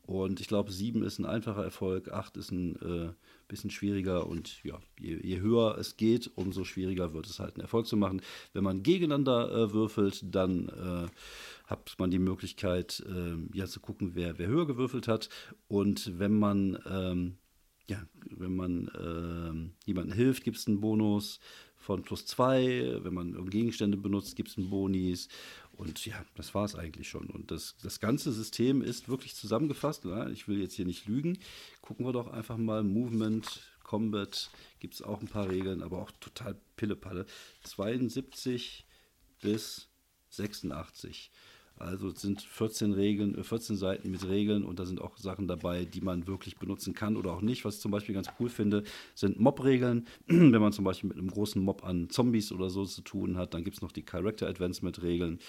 und 0.03 0.41
ich 0.41 0.48
glaube, 0.48 0.72
7 0.72 1.03
ist 1.03 1.20
ein 1.20 1.25
einfacher 1.25 1.63
Erfolg, 1.63 2.12
8 2.12 2.38
ist 2.38 2.51
ein 2.51 2.75
äh, 2.77 3.13
bisschen 3.48 3.70
schwieriger 3.70 4.27
und 4.27 4.63
ja, 4.63 4.79
je, 5.00 5.20
je, 5.22 5.39
höher 5.39 5.77
es 5.77 5.98
geht, 5.98 6.31
umso 6.36 6.63
schwieriger 6.63 7.13
wird 7.13 7.27
es 7.27 7.39
halt 7.39 7.55
einen 7.55 7.62
Erfolg 7.62 7.86
zu 7.86 7.98
machen. 7.98 8.22
Wenn 8.53 8.63
man 8.63 8.84
gegeneinander 8.84 9.51
äh, 9.51 9.74
würfelt, 9.74 10.24
dann 10.24 10.70
äh, 10.70 11.08
hat 11.65 11.96
man 12.00 12.12
die 12.12 12.20
Möglichkeit, 12.20 13.03
äh, 13.08 13.58
ja, 13.58 13.65
zu 13.67 13.79
gucken, 13.79 14.12
wer, 14.15 14.39
wer 14.39 14.48
höher 14.48 14.67
gewürfelt 14.67 15.08
hat. 15.08 15.29
Und 15.67 16.20
wenn 16.20 16.38
man, 16.38 16.79
ähm, 16.89 17.38
ja, 17.88 18.01
wenn 18.29 18.55
man 18.55 18.88
äh, 18.88 19.86
jemandem 19.86 20.13
hilft, 20.15 20.43
gibt 20.43 20.58
es 20.58 20.67
einen 20.67 20.81
Bonus 20.81 21.39
von 21.81 22.03
plus 22.03 22.25
zwei. 22.25 23.00
Wenn 23.01 23.13
man 23.13 23.50
Gegenstände 23.50 23.98
benutzt, 23.98 24.36
gibt 24.36 24.50
es 24.50 24.58
einen 24.58 24.70
Bonis. 24.70 25.27
Und 25.73 26.05
ja, 26.05 26.23
das 26.35 26.53
war 26.53 26.65
es 26.65 26.75
eigentlich 26.75 27.09
schon. 27.09 27.27
Und 27.29 27.51
das, 27.51 27.75
das 27.81 27.99
ganze 27.99 28.31
System 28.31 28.81
ist 28.81 29.09
wirklich 29.09 29.35
zusammengefasst. 29.35 30.05
Ja, 30.05 30.29
ich 30.29 30.47
will 30.47 30.61
jetzt 30.61 30.75
hier 30.75 30.85
nicht 30.85 31.07
lügen. 31.07 31.39
Gucken 31.81 32.05
wir 32.05 32.13
doch 32.13 32.27
einfach 32.27 32.57
mal. 32.57 32.83
Movement, 32.83 33.61
Combat, 33.83 34.51
gibt 34.79 34.93
es 34.93 35.01
auch 35.01 35.21
ein 35.21 35.27
paar 35.27 35.49
Regeln, 35.49 35.81
aber 35.81 35.99
auch 35.99 36.11
total 36.19 36.55
Pillepalle. 36.75 37.25
72 37.63 38.85
bis 39.41 39.89
86. 40.29 41.31
Also 41.81 42.09
es 42.09 42.21
sind 42.21 42.41
14 42.41 42.93
Regeln, 42.93 43.43
14 43.43 43.75
äh, 43.75 43.79
Seiten 43.79 44.11
mit 44.11 44.27
Regeln 44.27 44.63
und 44.63 44.79
da 44.79 44.85
sind 44.85 45.01
auch 45.01 45.17
Sachen 45.17 45.47
dabei, 45.47 45.85
die 45.85 46.01
man 46.01 46.27
wirklich 46.27 46.57
benutzen 46.57 46.93
kann 46.93 47.17
oder 47.17 47.31
auch 47.31 47.41
nicht. 47.41 47.65
Was 47.65 47.75
ich 47.75 47.81
zum 47.81 47.91
Beispiel 47.91 48.13
ganz 48.13 48.29
cool 48.39 48.50
finde, 48.50 48.83
sind 49.15 49.39
Mob-Regeln. 49.39 50.07
Wenn 50.27 50.61
man 50.61 50.73
zum 50.73 50.85
Beispiel 50.85 51.09
mit 51.09 51.17
einem 51.17 51.29
großen 51.29 51.61
Mob 51.61 51.83
an 51.83 52.09
Zombies 52.09 52.51
oder 52.51 52.69
so 52.69 52.85
zu 52.85 53.01
tun 53.01 53.38
hat, 53.38 53.53
dann 53.53 53.63
gibt 53.63 53.77
es 53.77 53.81
noch 53.81 53.91
die 53.91 54.03
Character 54.03 54.47
Advancement-Regeln. 54.47 55.39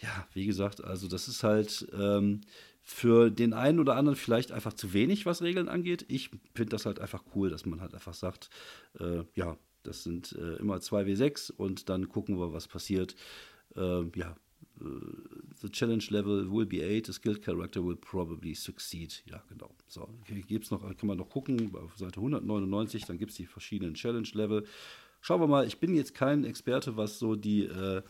Ja, 0.00 0.26
wie 0.34 0.46
gesagt, 0.46 0.84
also 0.84 1.08
das 1.08 1.26
ist 1.26 1.42
halt 1.42 1.88
ähm, 1.98 2.42
für 2.82 3.30
den 3.30 3.52
einen 3.52 3.80
oder 3.80 3.96
anderen 3.96 4.16
vielleicht 4.16 4.52
einfach 4.52 4.74
zu 4.74 4.92
wenig, 4.92 5.26
was 5.26 5.42
Regeln 5.42 5.68
angeht. 5.68 6.04
Ich 6.08 6.30
finde 6.54 6.70
das 6.70 6.86
halt 6.86 7.00
einfach 7.00 7.24
cool, 7.34 7.50
dass 7.50 7.66
man 7.66 7.80
halt 7.80 7.94
einfach 7.94 8.14
sagt, 8.14 8.50
äh, 9.00 9.24
ja, 9.34 9.56
das 9.82 10.04
sind 10.04 10.32
äh, 10.32 10.56
immer 10.56 10.76
2W6 10.76 11.50
und 11.52 11.88
dann 11.88 12.08
gucken 12.08 12.38
wir, 12.38 12.52
was 12.52 12.68
passiert. 12.68 13.16
Äh, 13.74 14.02
ja, 14.14 14.36
the 14.78 15.68
challenge 15.70 16.10
level 16.10 16.48
will 16.50 16.66
be 16.66 16.82
8, 16.82 17.06
the 17.06 17.12
skilled 17.12 17.42
character 17.42 17.82
will 17.82 17.96
probably 17.96 18.54
succeed. 18.54 19.22
Ja, 19.26 19.42
genau. 19.48 19.70
So, 19.88 20.08
gibt's 20.26 20.70
noch, 20.70 20.82
kann 20.96 21.06
man 21.06 21.18
noch 21.18 21.28
gucken, 21.28 21.74
auf 21.74 21.96
Seite 21.96 22.20
199, 22.20 23.04
dann 23.06 23.18
gibt 23.18 23.30
es 23.30 23.36
die 23.36 23.46
verschiedenen 23.46 23.94
Challenge 23.94 24.28
Level. 24.34 24.64
Schauen 25.20 25.40
wir 25.40 25.46
mal, 25.46 25.66
ich 25.66 25.80
bin 25.80 25.94
jetzt 25.94 26.14
kein 26.14 26.44
Experte, 26.44 26.96
was 26.96 27.18
so 27.18 27.34
die, 27.36 27.64
äh, 27.64 28.02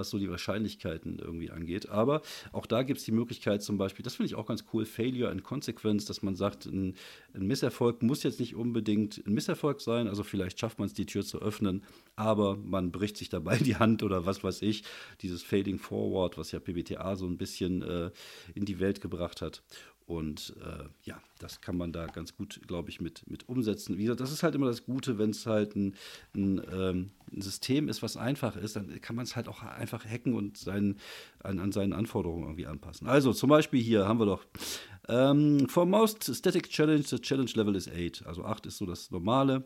was 0.00 0.10
so 0.10 0.18
die 0.18 0.30
Wahrscheinlichkeiten 0.30 1.18
irgendwie 1.18 1.50
angeht. 1.50 1.90
Aber 1.90 2.22
auch 2.52 2.66
da 2.66 2.82
gibt 2.82 2.98
es 2.98 3.04
die 3.04 3.12
Möglichkeit 3.12 3.62
zum 3.62 3.78
Beispiel, 3.78 4.02
das 4.02 4.16
finde 4.16 4.28
ich 4.28 4.34
auch 4.34 4.46
ganz 4.46 4.64
cool, 4.72 4.84
Failure 4.84 5.30
and 5.30 5.44
Consequence, 5.44 6.06
dass 6.06 6.22
man 6.22 6.34
sagt, 6.34 6.66
ein, 6.66 6.94
ein, 7.34 7.46
Misserfolg 7.46 8.02
muss 8.02 8.22
jetzt 8.22 8.40
nicht 8.40 8.54
unbedingt 8.54 9.22
ein 9.26 9.34
Misserfolg 9.34 9.80
sein. 9.80 10.08
Also 10.08 10.22
vielleicht 10.22 10.58
schafft 10.58 10.78
man 10.78 10.86
es, 10.86 10.94
die 10.94 11.06
Tür 11.06 11.22
zu 11.22 11.40
öffnen, 11.40 11.82
aber 12.16 12.56
man 12.56 12.90
bricht 12.90 13.16
sich 13.16 13.28
dabei 13.28 13.58
die 13.58 13.76
Hand 13.76 14.02
oder 14.02 14.26
was 14.26 14.42
weiß 14.42 14.62
ich. 14.62 14.82
Dieses 15.20 15.42
Fading 15.42 15.78
Forward, 15.78 16.38
was 16.38 16.52
ja 16.52 16.60
PBTA 16.60 17.16
so 17.16 17.26
ein 17.26 17.36
bisschen 17.36 17.82
äh, 17.82 18.10
in 18.54 18.64
die 18.64 18.80
Welt 18.80 19.00
gebracht 19.00 19.42
hat. 19.42 19.62
Und 20.10 20.56
äh, 20.60 20.88
ja, 21.04 21.22
das 21.38 21.60
kann 21.60 21.76
man 21.76 21.92
da 21.92 22.06
ganz 22.06 22.36
gut, 22.36 22.60
glaube 22.66 22.90
ich, 22.90 23.00
mit, 23.00 23.30
mit 23.30 23.48
umsetzen. 23.48 23.96
Wie 23.96 24.02
gesagt, 24.02 24.18
das 24.18 24.32
ist 24.32 24.42
halt 24.42 24.56
immer 24.56 24.66
das 24.66 24.84
Gute, 24.84 25.18
wenn 25.18 25.30
es 25.30 25.46
halt 25.46 25.76
ein, 25.76 25.94
ein, 26.34 26.60
ähm, 26.72 27.10
ein, 27.32 27.42
System 27.42 27.88
ist, 27.88 28.02
was 28.02 28.16
einfach 28.16 28.56
ist, 28.56 28.74
dann 28.74 29.00
kann 29.00 29.14
man 29.14 29.24
es 29.24 29.36
halt 29.36 29.46
auch 29.46 29.62
einfach 29.62 30.04
hacken 30.04 30.34
und 30.34 30.58
seinen, 30.58 30.98
an, 31.44 31.60
an 31.60 31.70
seinen 31.70 31.92
Anforderungen 31.92 32.42
irgendwie 32.42 32.66
anpassen. 32.66 33.06
Also 33.06 33.32
zum 33.32 33.50
Beispiel 33.50 33.80
hier 33.80 34.08
haben 34.08 34.18
wir 34.18 34.26
doch 34.26 34.44
ähm, 35.06 35.68
for 35.68 35.86
most 35.86 36.24
static 36.34 36.68
challenge, 36.68 37.04
the 37.04 37.20
challenge 37.20 37.52
level 37.54 37.76
is 37.76 37.88
8. 37.88 38.26
Also 38.26 38.44
8 38.44 38.66
ist 38.66 38.78
so 38.78 38.86
das 38.86 39.12
normale. 39.12 39.62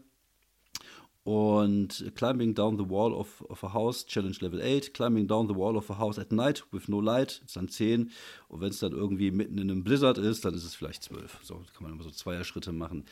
Und 1.24 2.12
Climbing 2.16 2.54
Down 2.54 2.76
the 2.76 2.88
Wall 2.88 3.14
of, 3.14 3.40
of 3.48 3.64
a 3.64 3.72
House, 3.72 4.04
Challenge 4.04 4.36
Level 4.40 4.60
8. 4.60 4.92
Climbing 4.92 5.26
Down 5.26 5.48
the 5.48 5.56
Wall 5.56 5.76
of 5.76 5.90
a 5.90 5.98
House 5.98 6.18
at 6.18 6.32
Night 6.32 6.64
with 6.70 6.88
no 6.88 7.00
light, 7.00 7.42
ist 7.46 7.56
dann 7.56 7.68
10. 7.68 8.10
Und 8.48 8.60
wenn 8.60 8.68
es 8.68 8.80
dann 8.80 8.92
irgendwie 8.92 9.30
mitten 9.30 9.56
in 9.56 9.70
einem 9.70 9.84
Blizzard 9.84 10.18
ist, 10.18 10.44
dann 10.44 10.54
ist 10.54 10.64
es 10.64 10.74
vielleicht 10.74 11.02
12. 11.02 11.38
So 11.42 11.54
kann 11.54 11.82
man 11.82 11.92
immer 11.92 12.04
so 12.04 12.10
Zweier-Schritte 12.10 12.72
machen 12.72 13.06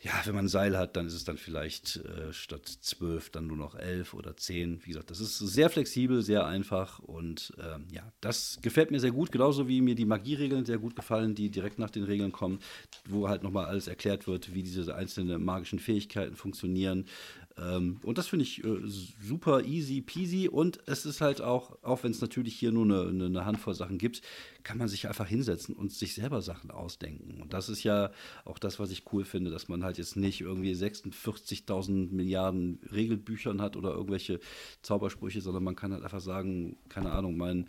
ja, 0.00 0.12
wenn 0.24 0.34
man 0.34 0.44
ein 0.44 0.48
Seil 0.48 0.78
hat, 0.78 0.96
dann 0.96 1.06
ist 1.06 1.14
es 1.14 1.24
dann 1.24 1.38
vielleicht 1.38 1.96
äh, 1.96 2.32
statt 2.32 2.66
zwölf 2.66 3.30
dann 3.30 3.48
nur 3.48 3.56
noch 3.56 3.74
elf 3.74 4.14
oder 4.14 4.36
zehn. 4.36 4.80
Wie 4.84 4.90
gesagt, 4.90 5.10
das 5.10 5.18
ist 5.18 5.38
sehr 5.38 5.70
flexibel, 5.70 6.22
sehr 6.22 6.46
einfach 6.46 7.00
und 7.00 7.52
ähm, 7.58 7.86
ja, 7.90 8.12
das 8.20 8.60
gefällt 8.62 8.92
mir 8.92 9.00
sehr 9.00 9.10
gut, 9.10 9.32
genauso 9.32 9.66
wie 9.66 9.80
mir 9.80 9.96
die 9.96 10.04
Magieregeln 10.04 10.64
sehr 10.64 10.78
gut 10.78 10.94
gefallen, 10.94 11.34
die 11.34 11.50
direkt 11.50 11.80
nach 11.80 11.90
den 11.90 12.04
Regeln 12.04 12.30
kommen, 12.30 12.60
wo 13.08 13.28
halt 13.28 13.42
nochmal 13.42 13.66
alles 13.66 13.88
erklärt 13.88 14.28
wird, 14.28 14.54
wie 14.54 14.62
diese 14.62 14.94
einzelnen 14.94 15.44
magischen 15.44 15.80
Fähigkeiten 15.80 16.36
funktionieren, 16.36 17.06
ähm, 17.60 18.00
und 18.04 18.18
das 18.18 18.28
finde 18.28 18.44
ich 18.44 18.62
äh, 18.62 18.80
super 18.84 19.64
easy 19.64 20.00
peasy. 20.00 20.48
Und 20.48 20.78
es 20.86 21.06
ist 21.06 21.20
halt 21.20 21.40
auch, 21.40 21.76
auch 21.82 22.04
wenn 22.04 22.12
es 22.12 22.20
natürlich 22.20 22.54
hier 22.54 22.72
nur 22.72 22.84
eine, 22.84 23.24
eine, 23.24 23.44
Handvoll 23.44 23.74
Sachen 23.74 23.98
gibt, 23.98 24.22
kann 24.62 24.78
man 24.78 24.88
sich 24.88 25.08
einfach 25.08 25.26
hinsetzen 25.26 25.74
und 25.74 25.92
sich 25.92 26.14
selber 26.14 26.40
Sachen 26.42 26.70
ausdenken. 26.70 27.40
Und 27.40 27.52
das 27.52 27.68
ist 27.68 27.82
ja 27.82 28.10
auch 28.44 28.58
das, 28.58 28.78
was 28.78 28.90
ich 28.90 29.04
cool 29.12 29.24
finde, 29.24 29.50
dass 29.50 29.68
man 29.68 29.82
halt 29.82 29.98
jetzt 29.98 30.16
nicht 30.16 30.40
irgendwie 30.40 30.72
46.000 30.72 32.12
Milliarden 32.12 32.78
Regelbüchern 32.92 33.60
hat 33.60 33.76
oder 33.76 33.92
irgendwelche 33.92 34.40
Zaubersprüche, 34.82 35.40
sondern 35.40 35.64
man 35.64 35.76
kann 35.76 35.92
halt 35.92 36.04
einfach 36.04 36.20
sagen, 36.20 36.76
keine 36.88 37.12
Ahnung, 37.12 37.36
mein, 37.36 37.68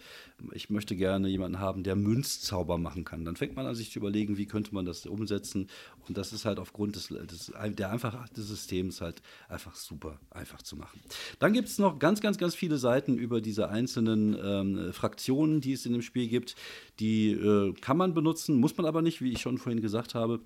ich 0.54 0.70
möchte 0.70 0.96
gerne 0.96 1.28
jemanden 1.28 1.60
haben, 1.60 1.84
der 1.84 1.96
Münzzauber 1.96 2.78
machen 2.78 3.04
kann. 3.04 3.26
Dann 3.26 3.36
fängt 3.36 3.56
man 3.56 3.66
an, 3.66 3.76
sich 3.76 3.92
zu 3.92 4.00
überlegen, 4.00 4.38
wie 4.38 4.46
könnte 4.46 4.74
man 4.74 4.86
das 4.86 5.06
umsetzen. 5.06 5.68
Und 6.08 6.18
das 6.18 6.34
ist 6.34 6.46
halt 6.46 6.60
aufgrund 6.60 6.96
des, 6.96 7.08
des 7.08 7.52
der 7.76 7.92
Einfachheit 7.92 8.36
des 8.36 8.48
Systems 8.48 9.02
halt 9.02 9.22
einfach 9.48 9.76
super 9.76 10.20
einfach 10.32 10.62
zu 10.62 10.76
machen. 10.76 11.00
Dann 11.40 11.54
gibt 11.54 11.68
es 11.68 11.80
noch 11.80 12.00
ganz, 12.00 12.22
ganz, 12.22 12.38
ganz 12.38 12.56
viele 12.56 12.78
Seiten 12.78 13.18
über 13.18 13.42
diese 13.42 13.70
einzelnen 13.70 14.38
ähm, 14.42 14.94
Fraktionen, 14.94 15.62
die 15.62 15.74
es 15.74 15.86
in 15.86 15.94
dem 15.94 16.02
Spiel 16.02 16.28
gibt. 16.28 16.56
Die 17.00 17.32
äh, 17.32 17.74
kann 17.82 17.98
man 17.98 18.14
benutzen, 18.14 18.58
muss 18.58 18.76
man 18.78 18.86
aber 18.86 19.02
nicht, 19.02 19.22
wie 19.22 19.32
ich 19.32 19.42
schon 19.42 19.58
vorhin 19.58 19.82
gesagt 19.82 20.16
habe. 20.16 20.40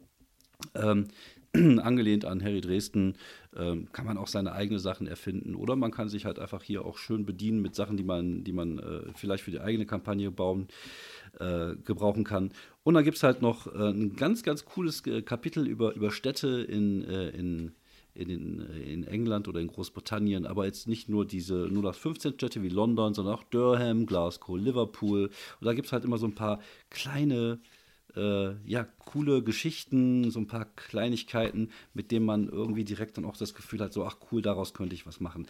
Ähm, 0.75 1.07
angelehnt 1.83 2.25
an 2.25 2.41
Harry 2.43 2.61
Dresden, 2.61 3.15
ähm, 3.55 3.87
kann 3.91 4.07
man 4.07 4.17
auch 4.17 4.27
seine 4.27 4.53
eigenen 4.53 4.79
Sachen 4.79 5.05
erfinden. 5.05 5.53
Oder 5.53 5.75
man 5.75 5.91
kann 5.91 6.09
sich 6.09 6.25
halt 6.25 6.39
einfach 6.39 6.63
hier 6.63 6.83
auch 6.83 6.97
schön 6.97 7.25
bedienen 7.25 7.61
mit 7.61 7.75
Sachen, 7.75 7.95
die 7.95 8.03
man, 8.03 8.43
die 8.43 8.53
man 8.53 8.79
äh, 8.79 9.01
vielleicht 9.15 9.43
für 9.43 9.51
die 9.51 9.61
eigene 9.61 9.85
Kampagne 9.85 10.31
bauen, 10.31 10.67
äh, 11.39 11.75
gebrauchen 11.85 12.23
kann. 12.23 12.51
Und 12.83 12.95
dann 12.95 13.03
gibt 13.03 13.17
es 13.17 13.23
halt 13.23 13.43
noch 13.43 13.67
äh, 13.67 13.89
ein 13.89 14.15
ganz, 14.15 14.41
ganz 14.41 14.65
cooles 14.65 15.05
äh, 15.05 15.21
Kapitel 15.21 15.67
über, 15.67 15.93
über 15.93 16.09
Städte 16.11 16.47
in, 16.47 17.03
äh, 17.07 17.29
in 17.29 17.73
in, 18.15 18.59
in, 18.69 19.03
England 19.05 19.47
oder 19.47 19.59
in 19.59 19.69
Großbritannien, 19.69 20.45
aber 20.45 20.65
jetzt 20.65 20.87
nicht 20.87 21.09
nur 21.09 21.25
diese 21.25 21.65
0815 21.65 22.33
Städte 22.33 22.61
wie 22.61 22.69
London, 22.69 23.15
sondern 23.15 23.33
auch 23.33 23.43
Durham, 23.45 24.05
Glasgow, 24.05 24.55
Liverpool. 24.55 25.31
Und 25.59 25.65
da 25.65 25.73
gibt 25.73 25.87
es 25.87 25.93
halt 25.93 26.05
immer 26.05 26.19
so 26.19 26.27
ein 26.27 26.35
paar 26.35 26.59
kleine 26.91 27.59
äh, 28.15 28.55
ja, 28.65 28.83
coole 28.99 29.43
Geschichten, 29.43 30.29
so 30.31 30.39
ein 30.39 30.47
paar 30.47 30.65
Kleinigkeiten, 30.65 31.69
mit 31.93 32.11
denen 32.11 32.25
man 32.25 32.47
irgendwie 32.47 32.83
direkt 32.83 33.17
dann 33.17 33.25
auch 33.25 33.37
das 33.37 33.53
Gefühl 33.53 33.79
hat, 33.79 33.93
so, 33.93 34.05
ach 34.05 34.17
cool, 34.31 34.41
daraus 34.41 34.73
könnte 34.73 34.95
ich 34.95 35.05
was 35.05 35.19
machen. 35.19 35.47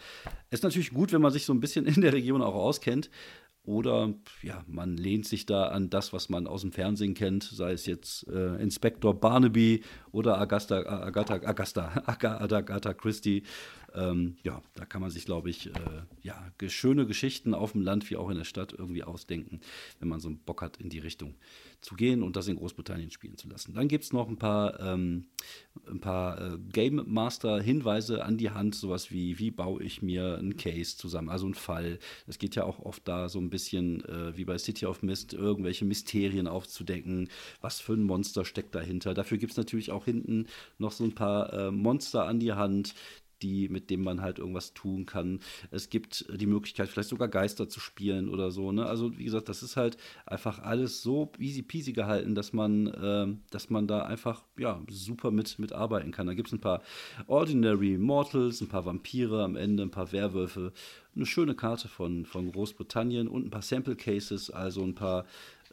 Ist 0.50 0.62
natürlich 0.62 0.92
gut, 0.92 1.12
wenn 1.12 1.22
man 1.22 1.32
sich 1.32 1.44
so 1.44 1.52
ein 1.52 1.60
bisschen 1.60 1.86
in 1.86 2.00
der 2.00 2.12
Region 2.12 2.42
auch 2.42 2.54
auskennt. 2.54 3.10
Oder 3.66 4.12
ja, 4.42 4.62
man 4.66 4.98
lehnt 4.98 5.26
sich 5.26 5.46
da 5.46 5.68
an 5.68 5.88
das, 5.88 6.12
was 6.12 6.28
man 6.28 6.46
aus 6.46 6.60
dem 6.60 6.72
Fernsehen 6.72 7.14
kennt, 7.14 7.44
sei 7.44 7.72
es 7.72 7.86
jetzt 7.86 8.28
äh, 8.28 8.56
Inspektor 8.56 9.18
Barnaby 9.18 9.82
oder 10.12 10.38
Agatha, 10.38 10.80
Agatha, 10.80 11.36
Agatha, 11.36 12.02
Agatha, 12.04 12.56
Agatha 12.56 12.92
Christie 12.92 13.42
ähm, 13.94 14.36
ja, 14.42 14.60
da 14.74 14.84
kann 14.84 15.00
man 15.00 15.10
sich, 15.10 15.24
glaube 15.24 15.50
ich, 15.50 15.68
äh, 15.68 16.02
ja, 16.22 16.50
schöne 16.66 17.06
Geschichten 17.06 17.54
auf 17.54 17.72
dem 17.72 17.82
Land 17.82 18.10
wie 18.10 18.16
auch 18.16 18.28
in 18.28 18.36
der 18.36 18.44
Stadt 18.44 18.74
irgendwie 18.76 19.04
ausdenken, 19.04 19.60
wenn 20.00 20.08
man 20.08 20.20
so 20.20 20.28
einen 20.28 20.38
Bock 20.38 20.62
hat, 20.62 20.78
in 20.78 20.88
die 20.88 20.98
Richtung 20.98 21.34
zu 21.84 21.94
gehen 21.96 22.22
und 22.22 22.34
das 22.36 22.48
in 22.48 22.56
Großbritannien 22.56 23.10
spielen 23.10 23.36
zu 23.36 23.48
lassen. 23.48 23.74
Dann 23.74 23.88
gibt 23.88 24.04
es 24.04 24.12
noch 24.12 24.28
ein 24.28 24.38
paar, 24.38 24.80
ähm, 24.80 25.26
ein 25.86 26.00
paar 26.00 26.40
äh, 26.40 26.58
Game 26.72 27.02
Master 27.06 27.60
Hinweise 27.60 28.24
an 28.24 28.38
die 28.38 28.50
Hand, 28.50 28.74
sowas 28.74 29.10
wie, 29.10 29.38
wie 29.38 29.50
baue 29.50 29.82
ich 29.82 30.00
mir 30.00 30.38
einen 30.38 30.56
Case 30.56 30.96
zusammen, 30.96 31.28
also 31.28 31.44
einen 31.44 31.54
Fall. 31.54 31.98
Es 32.26 32.38
geht 32.38 32.56
ja 32.56 32.64
auch 32.64 32.80
oft 32.80 33.06
da 33.06 33.28
so 33.28 33.38
ein 33.38 33.50
bisschen 33.50 34.02
äh, 34.06 34.36
wie 34.36 34.46
bei 34.46 34.56
City 34.56 34.86
of 34.86 35.02
Mist, 35.02 35.34
irgendwelche 35.34 35.84
Mysterien 35.84 36.48
aufzudecken, 36.48 37.28
was 37.60 37.80
für 37.80 37.92
ein 37.92 38.04
Monster 38.04 38.46
steckt 38.46 38.74
dahinter. 38.74 39.12
Dafür 39.12 39.36
gibt 39.36 39.52
es 39.52 39.58
natürlich 39.58 39.92
auch 39.92 40.06
hinten 40.06 40.46
noch 40.78 40.92
so 40.92 41.04
ein 41.04 41.14
paar 41.14 41.52
äh, 41.52 41.70
Monster 41.70 42.26
an 42.26 42.40
die 42.40 42.54
Hand, 42.54 42.94
die, 43.42 43.68
mit 43.68 43.90
dem 43.90 44.02
man 44.02 44.20
halt 44.20 44.38
irgendwas 44.38 44.74
tun 44.74 45.06
kann. 45.06 45.40
Es 45.70 45.90
gibt 45.90 46.26
die 46.32 46.46
Möglichkeit, 46.46 46.88
vielleicht 46.88 47.08
sogar 47.08 47.28
Geister 47.28 47.68
zu 47.68 47.80
spielen 47.80 48.28
oder 48.28 48.50
so. 48.50 48.72
Ne? 48.72 48.86
Also, 48.86 49.16
wie 49.18 49.24
gesagt, 49.24 49.48
das 49.48 49.62
ist 49.62 49.76
halt 49.76 49.96
einfach 50.26 50.58
alles 50.60 51.02
so 51.02 51.32
easy 51.38 51.62
peasy 51.62 51.92
gehalten, 51.92 52.34
dass 52.34 52.52
man, 52.52 52.86
äh, 52.86 53.26
dass 53.50 53.70
man 53.70 53.86
da 53.86 54.02
einfach 54.02 54.44
ja, 54.56 54.80
super 54.88 55.30
mit, 55.30 55.58
mit 55.58 55.72
arbeiten 55.72 56.10
kann. 56.10 56.26
Da 56.26 56.34
gibt 56.34 56.48
es 56.48 56.54
ein 56.54 56.60
paar 56.60 56.82
Ordinary 57.26 57.98
Mortals, 57.98 58.60
ein 58.60 58.68
paar 58.68 58.86
Vampire 58.86 59.42
am 59.42 59.56
Ende, 59.56 59.82
ein 59.82 59.90
paar 59.90 60.12
Werwölfe, 60.12 60.72
eine 61.14 61.26
schöne 61.26 61.54
Karte 61.54 61.88
von, 61.88 62.26
von 62.26 62.50
Großbritannien 62.50 63.28
und 63.28 63.46
ein 63.46 63.50
paar 63.50 63.62
Sample 63.62 63.96
Cases, 63.96 64.50
also 64.50 64.82
ein 64.82 64.94
paar. 64.94 65.26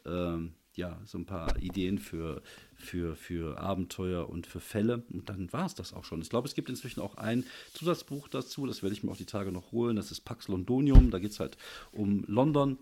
Ähm, 0.04 0.52
ja, 0.74 0.98
so 1.04 1.18
ein 1.18 1.26
paar 1.26 1.60
Ideen 1.62 1.98
für, 1.98 2.42
für, 2.74 3.14
für 3.14 3.58
Abenteuer 3.58 4.28
und 4.28 4.46
für 4.46 4.60
Fälle. 4.60 5.02
Und 5.10 5.28
dann 5.28 5.52
war 5.52 5.66
es 5.66 5.74
das 5.74 5.92
auch 5.92 6.04
schon. 6.04 6.22
Ich 6.22 6.30
glaube, 6.30 6.48
es 6.48 6.54
gibt 6.54 6.70
inzwischen 6.70 7.00
auch 7.00 7.16
ein 7.16 7.44
Zusatzbuch 7.74 8.28
dazu, 8.28 8.66
das 8.66 8.82
werde 8.82 8.94
ich 8.94 9.02
mir 9.02 9.10
auch 9.10 9.16
die 9.16 9.26
Tage 9.26 9.52
noch 9.52 9.72
holen. 9.72 9.96
Das 9.96 10.10
ist 10.10 10.22
Pax 10.22 10.48
Londonium. 10.48 11.10
Da 11.10 11.18
geht 11.18 11.32
es 11.32 11.40
halt 11.40 11.58
um 11.92 12.24
London. 12.26 12.78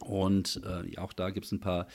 Und 0.00 0.62
äh, 0.64 0.96
auch 0.98 1.12
da 1.12 1.30
gibt 1.30 1.46
es 1.46 1.52
ein 1.52 1.60
paar 1.60 1.86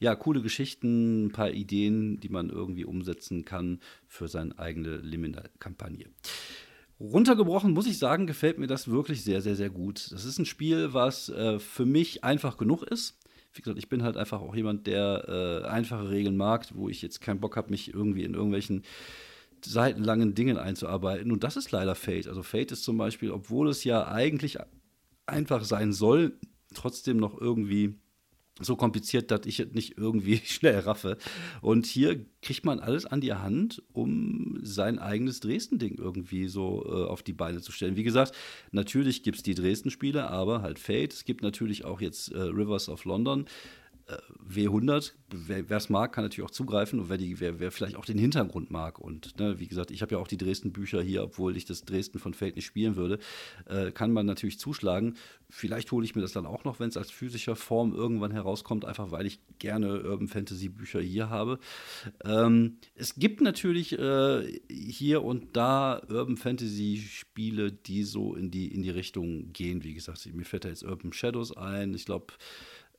ja, 0.00 0.16
coole 0.16 0.42
Geschichten, 0.42 1.26
ein 1.26 1.32
paar 1.32 1.52
Ideen, 1.52 2.18
die 2.18 2.28
man 2.28 2.50
irgendwie 2.50 2.84
umsetzen 2.84 3.44
kann 3.44 3.80
für 4.08 4.26
seine 4.26 4.58
eigene 4.58 4.96
Liminal-Kampagne. 4.96 6.06
Runtergebrochen 6.98 7.72
muss 7.72 7.86
ich 7.86 7.98
sagen, 7.98 8.26
gefällt 8.26 8.58
mir 8.58 8.66
das 8.66 8.88
wirklich 8.88 9.24
sehr, 9.24 9.42
sehr, 9.42 9.56
sehr 9.56 9.70
gut. 9.70 10.10
Das 10.12 10.24
ist 10.24 10.38
ein 10.38 10.46
Spiel, 10.46 10.92
was 10.92 11.28
äh, 11.28 11.58
für 11.58 11.86
mich 11.86 12.24
einfach 12.24 12.56
genug 12.56 12.82
ist 12.82 13.16
wie 13.52 13.62
gesagt, 13.62 13.78
ich 13.78 13.88
bin 13.88 14.02
halt 14.02 14.16
einfach 14.16 14.40
auch 14.40 14.54
jemand, 14.54 14.86
der 14.86 15.62
äh, 15.64 15.66
einfache 15.66 16.10
Regeln 16.10 16.36
mag, 16.36 16.66
wo 16.74 16.88
ich 16.88 17.02
jetzt 17.02 17.20
keinen 17.20 17.40
Bock 17.40 17.56
habe, 17.56 17.70
mich 17.70 17.92
irgendwie 17.92 18.24
in 18.24 18.34
irgendwelchen 18.34 18.82
seitenlangen 19.64 20.34
Dingen 20.34 20.56
einzuarbeiten. 20.56 21.30
Und 21.30 21.44
das 21.44 21.56
ist 21.56 21.70
leider 21.70 21.94
Fate. 21.94 22.28
Also 22.28 22.42
Fate 22.42 22.72
ist 22.72 22.84
zum 22.84 22.96
Beispiel, 22.96 23.30
obwohl 23.30 23.68
es 23.68 23.84
ja 23.84 24.08
eigentlich 24.08 24.58
einfach 25.26 25.64
sein 25.64 25.92
soll, 25.92 26.38
trotzdem 26.74 27.18
noch 27.18 27.40
irgendwie 27.40 27.94
so 28.64 28.76
kompliziert, 28.76 29.30
dass 29.30 29.46
ich 29.46 29.60
es 29.60 29.72
nicht 29.72 29.98
irgendwie 29.98 30.36
schnell 30.44 30.80
raffe. 30.80 31.18
Und 31.60 31.86
hier 31.86 32.24
kriegt 32.42 32.64
man 32.64 32.80
alles 32.80 33.06
an 33.06 33.20
die 33.20 33.32
Hand, 33.34 33.82
um 33.92 34.58
sein 34.62 34.98
eigenes 34.98 35.40
Dresden-Ding 35.40 35.98
irgendwie 35.98 36.48
so 36.48 36.84
äh, 36.86 37.08
auf 37.08 37.22
die 37.22 37.32
Beine 37.32 37.60
zu 37.60 37.72
stellen. 37.72 37.96
Wie 37.96 38.02
gesagt, 38.02 38.34
natürlich 38.70 39.22
gibt 39.22 39.38
es 39.38 39.42
die 39.42 39.54
Dresden-Spiele, 39.54 40.28
aber 40.28 40.62
halt 40.62 40.78
Fate. 40.78 41.12
Es 41.12 41.24
gibt 41.24 41.42
natürlich 41.42 41.84
auch 41.84 42.00
jetzt 42.00 42.32
äh, 42.32 42.38
Rivers 42.38 42.88
of 42.88 43.04
London. 43.04 43.46
W100, 44.48 45.12
wer 45.30 45.70
es 45.70 45.88
mag, 45.88 46.12
kann 46.12 46.24
natürlich 46.24 46.48
auch 46.48 46.52
zugreifen 46.52 47.00
und 47.00 47.08
wer, 47.08 47.16
die, 47.16 47.40
wer, 47.40 47.60
wer 47.60 47.70
vielleicht 47.70 47.96
auch 47.96 48.04
den 48.04 48.18
Hintergrund 48.18 48.70
mag. 48.70 48.98
Und 48.98 49.38
ne, 49.38 49.58
wie 49.58 49.66
gesagt, 49.66 49.90
ich 49.90 50.02
habe 50.02 50.14
ja 50.14 50.20
auch 50.20 50.28
die 50.28 50.36
Dresden-Bücher 50.36 51.02
hier, 51.02 51.22
obwohl 51.22 51.56
ich 51.56 51.64
das 51.64 51.84
Dresden 51.84 52.18
von 52.18 52.34
Feld 52.34 52.56
nicht 52.56 52.66
spielen 52.66 52.96
würde, 52.96 53.18
äh, 53.66 53.90
kann 53.92 54.12
man 54.12 54.26
natürlich 54.26 54.58
zuschlagen. 54.58 55.16
Vielleicht 55.48 55.90
hole 55.92 56.04
ich 56.04 56.14
mir 56.14 56.22
das 56.22 56.32
dann 56.32 56.46
auch 56.46 56.64
noch, 56.64 56.80
wenn 56.80 56.88
es 56.88 56.96
als 56.96 57.10
physischer 57.10 57.56
Form 57.56 57.94
irgendwann 57.94 58.32
herauskommt, 58.32 58.84
einfach 58.84 59.10
weil 59.10 59.26
ich 59.26 59.40
gerne 59.58 60.02
Urban 60.02 60.28
Fantasy-Bücher 60.28 61.00
hier 61.00 61.30
habe. 61.30 61.58
Ähm, 62.24 62.78
es 62.94 63.14
gibt 63.14 63.40
natürlich 63.40 63.98
äh, 63.98 64.60
hier 64.68 65.22
und 65.22 65.56
da 65.56 66.02
Urban 66.08 66.36
Fantasy-Spiele, 66.36 67.72
die 67.72 68.04
so 68.04 68.34
in 68.34 68.50
die, 68.50 68.68
in 68.68 68.82
die 68.82 68.90
Richtung 68.90 69.52
gehen. 69.52 69.84
Wie 69.84 69.94
gesagt, 69.94 70.26
mir 70.34 70.44
fällt 70.44 70.64
da 70.64 70.68
jetzt 70.68 70.84
Urban 70.84 71.12
Shadows 71.12 71.56
ein. 71.56 71.94
Ich 71.94 72.04
glaube, 72.04 72.34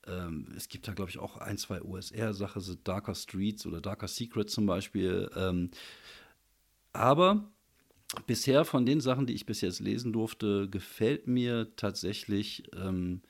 ähm, 0.07 0.47
es 0.55 0.67
gibt 0.67 0.87
da, 0.87 0.93
glaube 0.93 1.11
ich, 1.11 1.19
auch 1.19 1.37
ein, 1.37 1.57
zwei 1.57 1.81
OSR-Sachen, 1.81 2.61
so 2.61 2.75
Darker 2.75 3.15
Streets 3.15 3.65
oder 3.65 3.81
Darker 3.81 4.07
Secrets 4.07 4.53
zum 4.53 4.65
Beispiel. 4.65 5.29
Ähm, 5.35 5.71
aber 6.91 7.49
bisher 8.27 8.65
von 8.65 8.85
den 8.85 9.01
Sachen, 9.01 9.25
die 9.25 9.33
ich 9.33 9.45
bis 9.45 9.61
jetzt 9.61 9.79
lesen 9.79 10.13
durfte, 10.13 10.69
gefällt 10.69 11.27
mir 11.27 11.75
tatsächlich 11.75 12.63
ähm, 12.75 13.21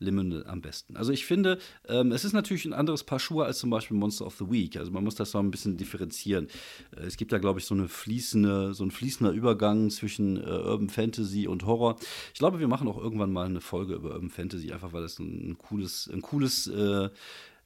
Liminal 0.00 0.44
am 0.46 0.62
besten. 0.62 0.96
Also 0.96 1.12
ich 1.12 1.26
finde, 1.26 1.58
ähm, 1.86 2.10
es 2.10 2.24
ist 2.24 2.32
natürlich 2.32 2.64
ein 2.64 2.72
anderes 2.72 3.04
Paar 3.04 3.20
Schuhe 3.20 3.44
als 3.44 3.58
zum 3.58 3.70
Beispiel 3.70 3.96
Monster 3.96 4.26
of 4.26 4.36
the 4.36 4.50
Week. 4.50 4.76
Also 4.76 4.90
man 4.90 5.04
muss 5.04 5.14
das 5.14 5.30
so 5.30 5.38
ein 5.38 5.50
bisschen 5.50 5.76
differenzieren. 5.76 6.48
Äh, 6.96 7.02
es 7.02 7.16
gibt 7.16 7.32
da, 7.32 7.38
glaube 7.38 7.60
ich, 7.60 7.66
so 7.66 7.74
eine 7.74 7.86
fließende, 7.86 8.74
so 8.74 8.82
ein 8.82 8.90
fließender 8.90 9.32
Übergang 9.32 9.90
zwischen 9.90 10.38
äh, 10.38 10.40
Urban 10.40 10.88
Fantasy 10.88 11.46
und 11.46 11.66
Horror. 11.66 11.96
Ich 12.32 12.38
glaube, 12.38 12.58
wir 12.58 12.68
machen 12.68 12.88
auch 12.88 12.98
irgendwann 12.98 13.32
mal 13.32 13.46
eine 13.46 13.60
Folge 13.60 13.94
über 13.94 14.14
Urban 14.14 14.30
Fantasy, 14.30 14.72
einfach 14.72 14.92
weil 14.92 15.02
das 15.02 15.18
ein, 15.18 15.56
cooles, 15.58 16.10
ein 16.12 16.22
cooles 16.22 16.66
äh, 16.66 17.04
äh 17.04 17.10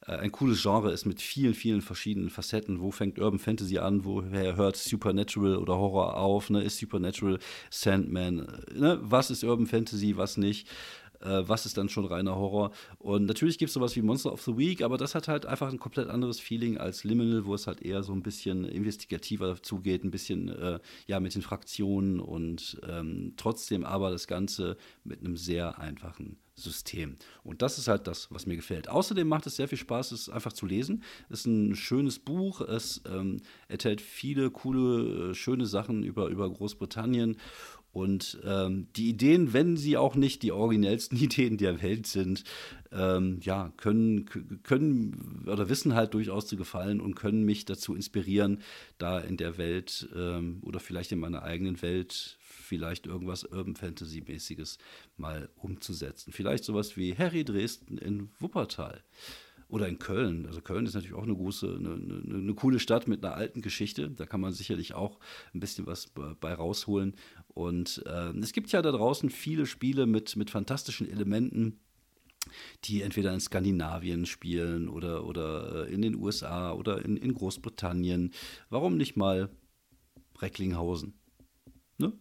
ein 0.07 0.31
cooles 0.31 0.61
Genre 0.61 0.91
ist 0.91 1.05
mit 1.05 1.21
vielen, 1.21 1.53
vielen 1.53 1.81
verschiedenen 1.81 2.29
Facetten. 2.29 2.79
Wo 2.79 2.91
fängt 2.91 3.17
Urban 3.17 3.39
Fantasy 3.39 3.79
an? 3.79 4.03
Woher 4.03 4.55
hört 4.55 4.75
Supernatural 4.75 5.55
oder 5.55 5.77
Horror 5.77 6.17
auf? 6.17 6.49
Ne? 6.49 6.61
Ist 6.61 6.77
Supernatural 6.77 7.39
Sandman? 7.71 8.47
Ne? 8.75 8.99
Was 9.01 9.31
ist 9.31 9.43
Urban 9.43 9.67
Fantasy, 9.67 10.17
was 10.17 10.37
nicht? 10.37 10.67
Äh, 11.21 11.43
was 11.47 11.65
ist 11.65 11.77
dann 11.77 11.89
schon 11.89 12.05
reiner 12.05 12.35
Horror. 12.35 12.71
Und 12.97 13.25
natürlich 13.25 13.57
gibt 13.57 13.69
es 13.69 13.73
sowas 13.73 13.95
wie 13.95 14.01
Monster 14.01 14.33
of 14.33 14.41
the 14.41 14.57
Week, 14.57 14.81
aber 14.81 14.97
das 14.97 15.15
hat 15.15 15.27
halt 15.27 15.45
einfach 15.45 15.69
ein 15.69 15.79
komplett 15.79 16.09
anderes 16.09 16.39
Feeling 16.39 16.77
als 16.77 17.03
Liminal, 17.03 17.45
wo 17.45 17.53
es 17.53 17.67
halt 17.67 17.81
eher 17.81 18.03
so 18.03 18.13
ein 18.13 18.23
bisschen 18.23 18.65
investigativer 18.65 19.61
zugeht, 19.61 20.03
ein 20.03 20.11
bisschen 20.11 20.49
äh, 20.49 20.79
ja 21.07 21.19
mit 21.19 21.35
den 21.35 21.41
Fraktionen 21.41 22.19
und 22.19 22.79
ähm, 22.87 23.33
trotzdem 23.37 23.85
aber 23.85 24.11
das 24.11 24.27
Ganze 24.27 24.77
mit 25.03 25.19
einem 25.19 25.37
sehr 25.37 25.79
einfachen 25.79 26.37
System. 26.55 27.17
Und 27.43 27.61
das 27.61 27.77
ist 27.77 27.87
halt 27.87 28.07
das, 28.07 28.31
was 28.31 28.45
mir 28.45 28.55
gefällt. 28.55 28.87
Außerdem 28.87 29.27
macht 29.27 29.45
es 29.45 29.57
sehr 29.57 29.67
viel 29.67 29.77
Spaß, 29.77 30.11
es 30.13 30.29
einfach 30.29 30.53
zu 30.53 30.65
lesen. 30.65 31.03
Es 31.29 31.41
ist 31.41 31.47
ein 31.47 31.75
schönes 31.75 32.17
Buch. 32.19 32.61
Es 32.61 33.01
ähm, 33.09 33.41
enthält 33.67 34.01
viele 34.01 34.49
coole, 34.51 35.31
äh, 35.31 35.33
schöne 35.35 35.65
Sachen 35.65 36.03
über, 36.03 36.27
über 36.27 36.49
Großbritannien. 36.49 37.37
Und 37.95 38.39
ähm, 38.43 38.87
die 38.97 39.07
Ideen, 39.07 39.53
wenn 39.53 39.77
sie 39.77 39.95
auch 39.95 40.15
nicht 40.15 40.43
die 40.43 40.51
originellsten 40.51 41.17
Ideen 41.21 41.55
der 41.55 41.81
Welt 41.81 42.07
sind, 42.07 42.43
ähm, 42.91 43.39
ja, 43.41 43.71
können, 43.77 44.25
können 44.63 45.45
oder 45.47 45.69
wissen 45.69 45.95
halt 45.95 46.13
durchaus 46.13 46.45
zu 46.47 46.57
gefallen 46.57 46.99
und 46.99 47.15
können 47.15 47.45
mich 47.45 47.63
dazu 47.63 47.95
inspirieren, 47.95 48.59
da 48.97 49.19
in 49.19 49.37
der 49.37 49.57
Welt 49.57 50.09
ähm, 50.13 50.59
oder 50.63 50.81
vielleicht 50.81 51.13
in 51.13 51.19
meiner 51.19 51.43
eigenen 51.43 51.81
Welt 51.81 52.37
vielleicht 52.41 53.07
irgendwas 53.07 53.45
Urban 53.45 53.77
Fantasy-mäßiges 53.77 54.77
mal 55.15 55.47
umzusetzen. 55.55 56.33
Vielleicht 56.33 56.65
sowas 56.65 56.97
wie 56.97 57.15
Harry 57.15 57.45
Dresden 57.45 57.97
in 57.97 58.29
Wuppertal 58.39 59.01
oder 59.67 59.87
in 59.87 59.99
Köln. 59.99 60.45
Also 60.45 60.61
Köln 60.61 60.85
ist 60.85 60.93
natürlich 60.93 61.15
auch 61.15 61.23
eine 61.23 61.35
große, 61.35 61.75
eine, 61.79 61.93
eine, 61.93 62.35
eine, 62.35 62.53
coole 62.53 62.79
Stadt 62.79 63.07
mit 63.07 63.25
einer 63.25 63.35
alten 63.35 63.61
Geschichte. 63.61 64.09
Da 64.09 64.25
kann 64.25 64.41
man 64.41 64.53
sicherlich 64.53 64.93
auch 64.93 65.19
ein 65.53 65.59
bisschen 65.59 65.87
was 65.87 66.07
bei 66.07 66.53
rausholen. 66.53 67.15
Und 67.47 68.03
äh, 68.05 68.29
es 68.37 68.53
gibt 68.53 68.71
ja 68.71 68.81
da 68.81 68.91
draußen 68.91 69.29
viele 69.29 69.65
Spiele 69.65 70.05
mit, 70.05 70.35
mit 70.35 70.49
fantastischen 70.49 71.09
Elementen 71.09 71.79
die 72.83 73.01
entweder 73.01 73.33
in 73.33 73.39
Skandinavien 73.39 74.25
spielen 74.25 74.87
oder, 74.87 75.25
oder 75.25 75.87
äh, 75.87 75.93
in 75.93 76.01
den 76.01 76.15
USA 76.15 76.73
oder 76.73 77.03
in, 77.03 77.17
in 77.17 77.33
Großbritannien. 77.33 78.33
Warum 78.69 78.97
nicht 78.97 79.15
mal 79.17 79.49
Recklinghausen. 80.39 81.13
Ne? 81.97 82.13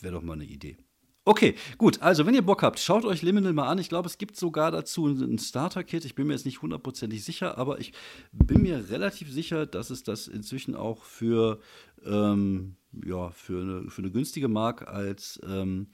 Wäre 0.00 0.14
doch 0.14 0.22
mal 0.22 0.34
eine 0.34 0.44
Idee. 0.44 0.76
Okay, 1.24 1.54
gut. 1.78 2.02
Also, 2.02 2.26
wenn 2.26 2.34
ihr 2.34 2.42
Bock 2.42 2.64
habt, 2.64 2.80
schaut 2.80 3.04
euch 3.04 3.22
Liminal 3.22 3.52
mal 3.52 3.68
an. 3.68 3.78
Ich 3.78 3.88
glaube, 3.88 4.08
es 4.08 4.18
gibt 4.18 4.36
sogar 4.36 4.72
dazu 4.72 5.06
ein 5.06 5.38
Starter-Kit. 5.38 6.04
Ich 6.04 6.16
bin 6.16 6.26
mir 6.26 6.32
jetzt 6.32 6.46
nicht 6.46 6.62
hundertprozentig 6.62 7.22
sicher, 7.22 7.58
aber 7.58 7.78
ich 7.78 7.92
bin 8.32 8.62
mir 8.62 8.90
relativ 8.90 9.30
sicher, 9.30 9.66
dass 9.66 9.90
es 9.90 10.02
das 10.02 10.26
inzwischen 10.26 10.74
auch 10.74 11.04
für, 11.04 11.60
ähm, 12.04 12.74
ja, 13.04 13.30
für, 13.30 13.60
eine, 13.60 13.90
für 13.90 14.02
eine 14.02 14.10
günstige 14.10 14.48
Mark 14.48 14.88
als, 14.88 15.40
ähm, 15.46 15.86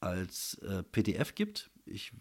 als 0.00 0.54
äh, 0.62 0.82
PDF 0.82 1.34
gibt. 1.34 1.70
Ich 1.84 2.12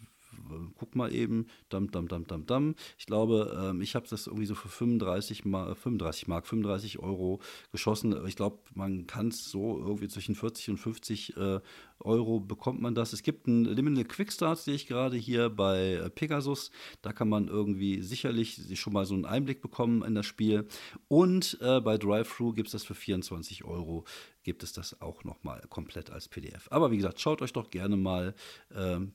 guck 0.78 0.96
mal 0.96 1.13
eben, 1.13 1.48
dam, 1.70 1.92
dam, 1.92 2.08
dam, 2.08 2.26
dam, 2.28 2.46
dam. 2.46 2.76
Ich 2.98 3.06
glaube, 3.06 3.56
ähm, 3.60 3.82
ich 3.82 3.96
habe 3.96 4.08
das 4.08 4.28
irgendwie 4.28 4.46
so 4.46 4.56
für 4.56 4.70
35 4.70 5.46
Mark, 5.46 5.78
35 5.78 6.28
Mark, 6.28 6.48
35 6.48 7.00
Euro 7.00 7.39
geschossen. 7.72 8.16
Ich 8.28 8.36
glaube, 8.36 8.60
man 8.74 9.08
kann 9.08 9.30
es 9.30 9.46
so 9.46 9.78
irgendwie 9.78 10.08
zwischen 10.08 10.36
40 10.36 10.70
und 10.72 10.78
50 10.78 11.38
äh, 11.38 11.60
Euro 12.00 12.39
bekommt 12.39 12.82
man 12.82 12.96
das. 12.96 13.13
Es 13.13 13.24
gibt 13.24 13.48
einen 13.48 13.66
Liminal 13.66 14.06
Quickstart, 14.06 14.60
sehe 14.60 14.76
ich 14.76 14.88
gerade 14.88 15.18
hier 15.18 15.50
bei 15.50 15.94
äh, 15.94 16.10
Pegasus. 16.10 16.72
Da 17.02 17.13
kann 17.13 17.30
man 17.30 17.48
irgendwie 17.48 18.02
sicherlich 18.02 18.80
schon 18.80 18.94
mal 18.94 19.06
so 19.06 19.13
einen 19.13 19.26
Einblick 19.26 19.62
bekommen 19.62 20.04
in 20.04 20.16
das 20.16 20.26
Spiel. 20.26 20.68
Und 21.08 21.58
äh, 21.62 21.80
bei 21.82 21.98
Drive-Thru 21.98 22.54
gibt 22.54 22.68
es 22.68 22.74
das 22.74 22.84
für 22.84 22.96
24 22.96 23.63
Euro 23.66 24.06
gibt 24.44 24.63
es 24.63 24.74
das 24.74 25.02
auch 25.02 25.24
noch 25.24 25.44
mal 25.44 25.62
komplett 25.70 26.12
als 26.12 26.28
PDF. 26.28 26.68
Aber 26.70 26.92
wie 26.92 26.98
gesagt, 26.98 27.20
schaut 27.20 27.42
euch 27.42 27.54
doch 27.54 27.70
gerne 27.70 27.96
mal 27.96 28.36
ähm, 28.76 29.13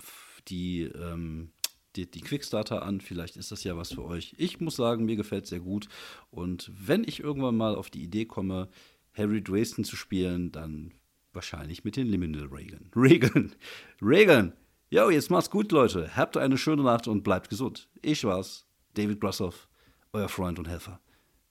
die, 0.49 0.83
ähm, 0.83 1.51
die, 1.97 2.11
die 2.11 2.21
Quickstarter 2.21 2.83
an. 2.83 3.01
Vielleicht 3.01 3.37
ist 3.37 3.53
das 3.53 3.65
ja 3.65 3.77
was 3.77 3.93
für 3.93 4.05
euch. 4.05 4.35
Ich 4.39 4.61
muss 4.61 4.77
sagen, 4.77 5.05
mir 5.05 5.17
gefällt 5.17 5.45
es 5.45 5.51
sehr 5.51 5.61
gut. 5.61 5.89
Und 6.31 6.71
wenn 6.75 7.05
ich 7.05 7.21
irgendwann 7.21 7.57
mal 7.57 7.75
auf 7.75 7.91
die 7.91 8.03
Idee 8.03 8.25
komme, 8.25 8.69
Harry 9.15 9.43
Dresden 9.43 9.85
zu 9.85 9.97
spielen, 9.97 10.53
dann 10.53 10.93
wahrscheinlich 11.33 11.85
mit 11.85 11.97
den 11.97 12.07
Liminal 12.07 12.47
Regeln. 12.47 12.91
Regeln. 12.97 13.55
Regeln. 14.01 14.53
Jo, 14.91 15.11
jetzt 15.11 15.31
macht's 15.31 15.51
gut, 15.51 15.71
Leute. 15.73 16.17
Habt 16.17 16.37
eine 16.37 16.57
schöne 16.57 16.83
Nacht 16.83 17.09
und 17.09 17.23
bleibt 17.23 17.51
gesund. 17.51 17.89
Ich 18.01 18.25
war's, 18.25 18.67
David 18.95 19.21
Brassoff, 19.21 19.69
euer 20.13 20.29
Freund 20.29 20.59
und 20.59 20.69
Helfer 20.69 21.01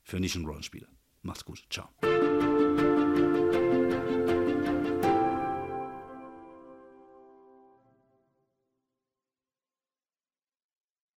für 0.03 0.19
Nischen-Rollenspiele. 0.19 0.88
Macht's 1.21 1.45
gut. 1.45 1.63
Ciao. 1.69 1.89